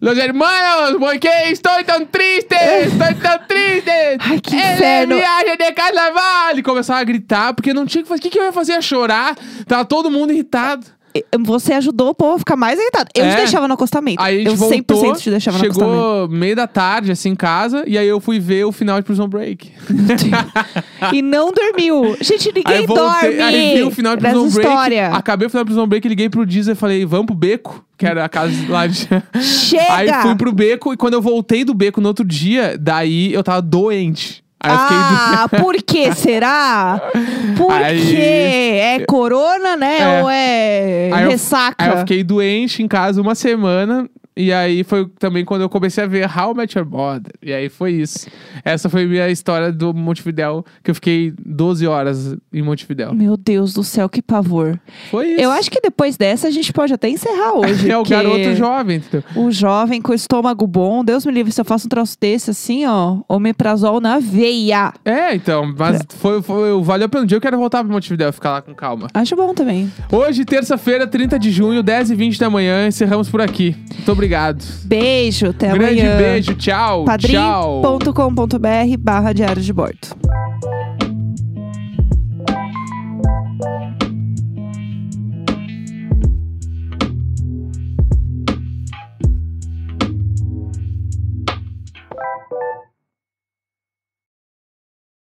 Los 0.00 0.16
hermanos, 0.16 0.96
por 0.98 1.18
que 1.18 1.28
estou 1.50 1.72
tão 1.84 2.06
triste? 2.06 2.54
Estou 2.86 3.14
tão 3.20 3.38
triste! 3.46 3.90
Ai, 4.20 4.40
que 4.40 4.56
É 4.56 4.74
inferno. 4.74 5.16
De 5.64 5.72
carnaval! 5.72 6.56
E 6.56 6.62
começava 6.62 7.00
a 7.00 7.04
gritar, 7.04 7.54
porque 7.54 7.72
não 7.74 7.86
tinha 7.86 8.02
que 8.02 8.08
fazer. 8.08 8.18
O 8.20 8.22
que, 8.22 8.30
que 8.30 8.38
eu 8.38 8.44
ia 8.44 8.52
fazer? 8.52 8.72
Ia 8.72 8.82
chorar? 8.82 9.36
Tava 9.66 9.84
todo 9.84 10.10
mundo 10.10 10.32
irritado. 10.32 10.86
Você 11.40 11.74
ajudou 11.74 12.08
o 12.08 12.14
povo 12.14 12.36
a 12.36 12.38
ficar 12.38 12.56
mais 12.56 12.78
irritado. 12.80 13.10
Eu 13.14 13.26
É. 13.26 13.30
te 13.32 13.36
deixava 13.36 13.68
no 13.68 13.74
acostamento. 13.74 14.22
Aí 14.22 14.36
a 14.36 14.38
gente 14.38 14.46
eu 14.46 14.56
voltou, 14.56 15.02
100% 15.02 15.18
te 15.20 15.28
deixava 15.28 15.58
no 15.58 15.64
acostamento. 15.64 15.94
chegou 15.94 16.28
meio 16.30 16.56
da 16.56 16.66
tarde, 16.66 17.12
assim, 17.12 17.28
em 17.28 17.34
casa, 17.36 17.84
e 17.86 17.98
aí 17.98 18.08
eu 18.08 18.18
fui 18.18 18.40
ver 18.40 18.64
o 18.64 18.72
final 18.72 18.96
de 18.98 19.04
Prison 19.04 19.28
Break. 19.28 19.72
E 21.12 21.20
não 21.20 21.52
dormiu. 21.52 22.16
Gente, 22.20 22.48
aí 22.48 22.54
ninguém 22.54 22.80
eu 22.82 22.86
voltei, 22.86 23.36
dorme. 23.36 23.40
aí 23.42 23.74
vi 23.76 23.82
o 23.82 23.90
final 23.90 24.16
de 24.16 24.22
Prison 24.22 24.48
Break. 24.48 24.68
história. 24.68 25.08
Acabei 25.08 25.46
o 25.46 25.50
final 25.50 25.64
de 25.64 25.68
Prison 25.70 25.86
Break, 25.86 26.08
liguei 26.08 26.30
pro 26.30 26.46
Deezer 26.46 26.72
e 26.74 26.78
falei, 26.78 27.04
vamos 27.04 27.26
pro 27.26 27.34
beco, 27.34 27.84
que 27.98 28.06
era 28.06 28.24
a 28.24 28.28
casa 28.28 28.52
lá 28.68 28.86
de. 28.86 29.06
Chega! 29.42 29.92
Aí 29.94 30.22
fui 30.22 30.34
pro 30.36 30.52
beco 30.52 30.92
e 30.92 30.96
quando 30.96 31.14
eu 31.14 31.20
voltei 31.20 31.64
do 31.64 31.74
beco 31.74 32.00
no 32.00 32.08
outro 32.08 32.24
dia, 32.24 32.76
daí 32.80 33.32
eu 33.34 33.42
tava 33.42 33.60
doente. 33.60 34.41
Eu 34.64 34.78
fiquei 34.78 34.96
ah, 34.98 35.46
por 35.60 35.74
que 35.82 36.12
será? 36.16 37.00
Por 37.56 37.72
Aí- 37.72 38.00
quê? 38.06 38.80
É 38.80 39.04
corona, 39.06 39.76
né? 39.76 39.98
É. 40.00 40.22
Ou 40.22 40.30
é 40.30 41.10
Aí 41.12 41.24
eu- 41.24 41.30
ressaca? 41.30 41.84
Aí 41.84 41.90
eu 41.90 41.98
fiquei 41.98 42.22
doente 42.22 42.82
em 42.82 42.88
casa 42.88 43.20
uma 43.20 43.34
semana. 43.34 44.08
E 44.34 44.52
aí 44.52 44.82
foi 44.82 45.06
também 45.18 45.44
quando 45.44 45.60
eu 45.60 45.68
comecei 45.68 46.02
a 46.02 46.06
ver 46.06 46.24
How 46.24 46.52
I 46.52 46.56
Met 46.56 46.78
Your 46.78 46.88
Mother. 46.88 47.32
E 47.42 47.52
aí 47.52 47.68
foi 47.68 47.92
isso. 47.92 48.28
Essa 48.64 48.88
foi 48.88 49.04
a 49.04 49.06
minha 49.06 49.28
história 49.28 49.70
do 49.70 49.92
Montevidéu, 49.92 50.64
que 50.82 50.90
eu 50.90 50.94
fiquei 50.94 51.34
12 51.44 51.86
horas 51.86 52.34
em 52.52 52.62
Montevidéu. 52.62 53.14
Meu 53.14 53.36
Deus 53.36 53.74
do 53.74 53.84
céu, 53.84 54.08
que 54.08 54.22
pavor. 54.22 54.80
Foi 55.10 55.32
isso. 55.32 55.40
Eu 55.40 55.50
acho 55.50 55.70
que 55.70 55.80
depois 55.80 56.16
dessa 56.16 56.48
a 56.48 56.50
gente 56.50 56.72
pode 56.72 56.94
até 56.94 57.10
encerrar 57.10 57.52
hoje. 57.52 57.88
é 57.92 57.98
o 57.98 58.02
garoto 58.02 58.54
jovem, 58.54 58.96
entendeu? 58.96 59.22
O 59.36 59.50
jovem 59.50 60.00
com 60.00 60.14
estômago 60.14 60.66
bom, 60.66 61.04
Deus 61.04 61.26
me 61.26 61.32
livre, 61.32 61.52
se 61.52 61.60
eu 61.60 61.64
faço 61.64 61.86
um 61.86 61.90
troço 61.90 62.16
desse 62.18 62.50
assim, 62.50 62.86
ó, 62.86 63.18
omeprazol 63.28 64.00
na 64.00 64.18
veia. 64.18 64.94
É, 65.04 65.34
então, 65.34 65.74
mas 65.76 66.00
foi, 66.08 66.40
foi, 66.40 66.82
valeu 66.82 67.08
pelo 67.08 67.26
dia. 67.26 67.36
Eu 67.36 67.40
quero 67.40 67.58
voltar 67.58 67.84
pro 67.84 67.92
Montevidéu 67.92 68.32
ficar 68.32 68.52
lá 68.52 68.62
com 68.62 68.74
calma. 68.74 69.08
Acho 69.12 69.36
bom 69.36 69.52
também. 69.52 69.92
Hoje, 70.10 70.44
terça-feira, 70.46 71.06
30 71.06 71.38
de 71.38 71.50
junho, 71.50 71.82
10 71.82 72.12
e 72.12 72.14
20 72.14 72.38
da 72.38 72.48
manhã, 72.48 72.86
encerramos 72.86 73.28
por 73.28 73.42
aqui. 73.42 73.76
Muito 73.94 74.10
obrigado. 74.10 74.21
Beijo, 74.84 75.48
até 75.50 75.68
Grande 75.72 76.00
amanhã. 76.00 76.16
beijo, 76.16 76.54
tchau. 76.54 77.04
Tchau. 77.18 77.82
padrim.com.br 77.82 78.96
barra 78.98 79.32
diário 79.32 79.62
de 79.62 79.72
bordo. 79.72 79.98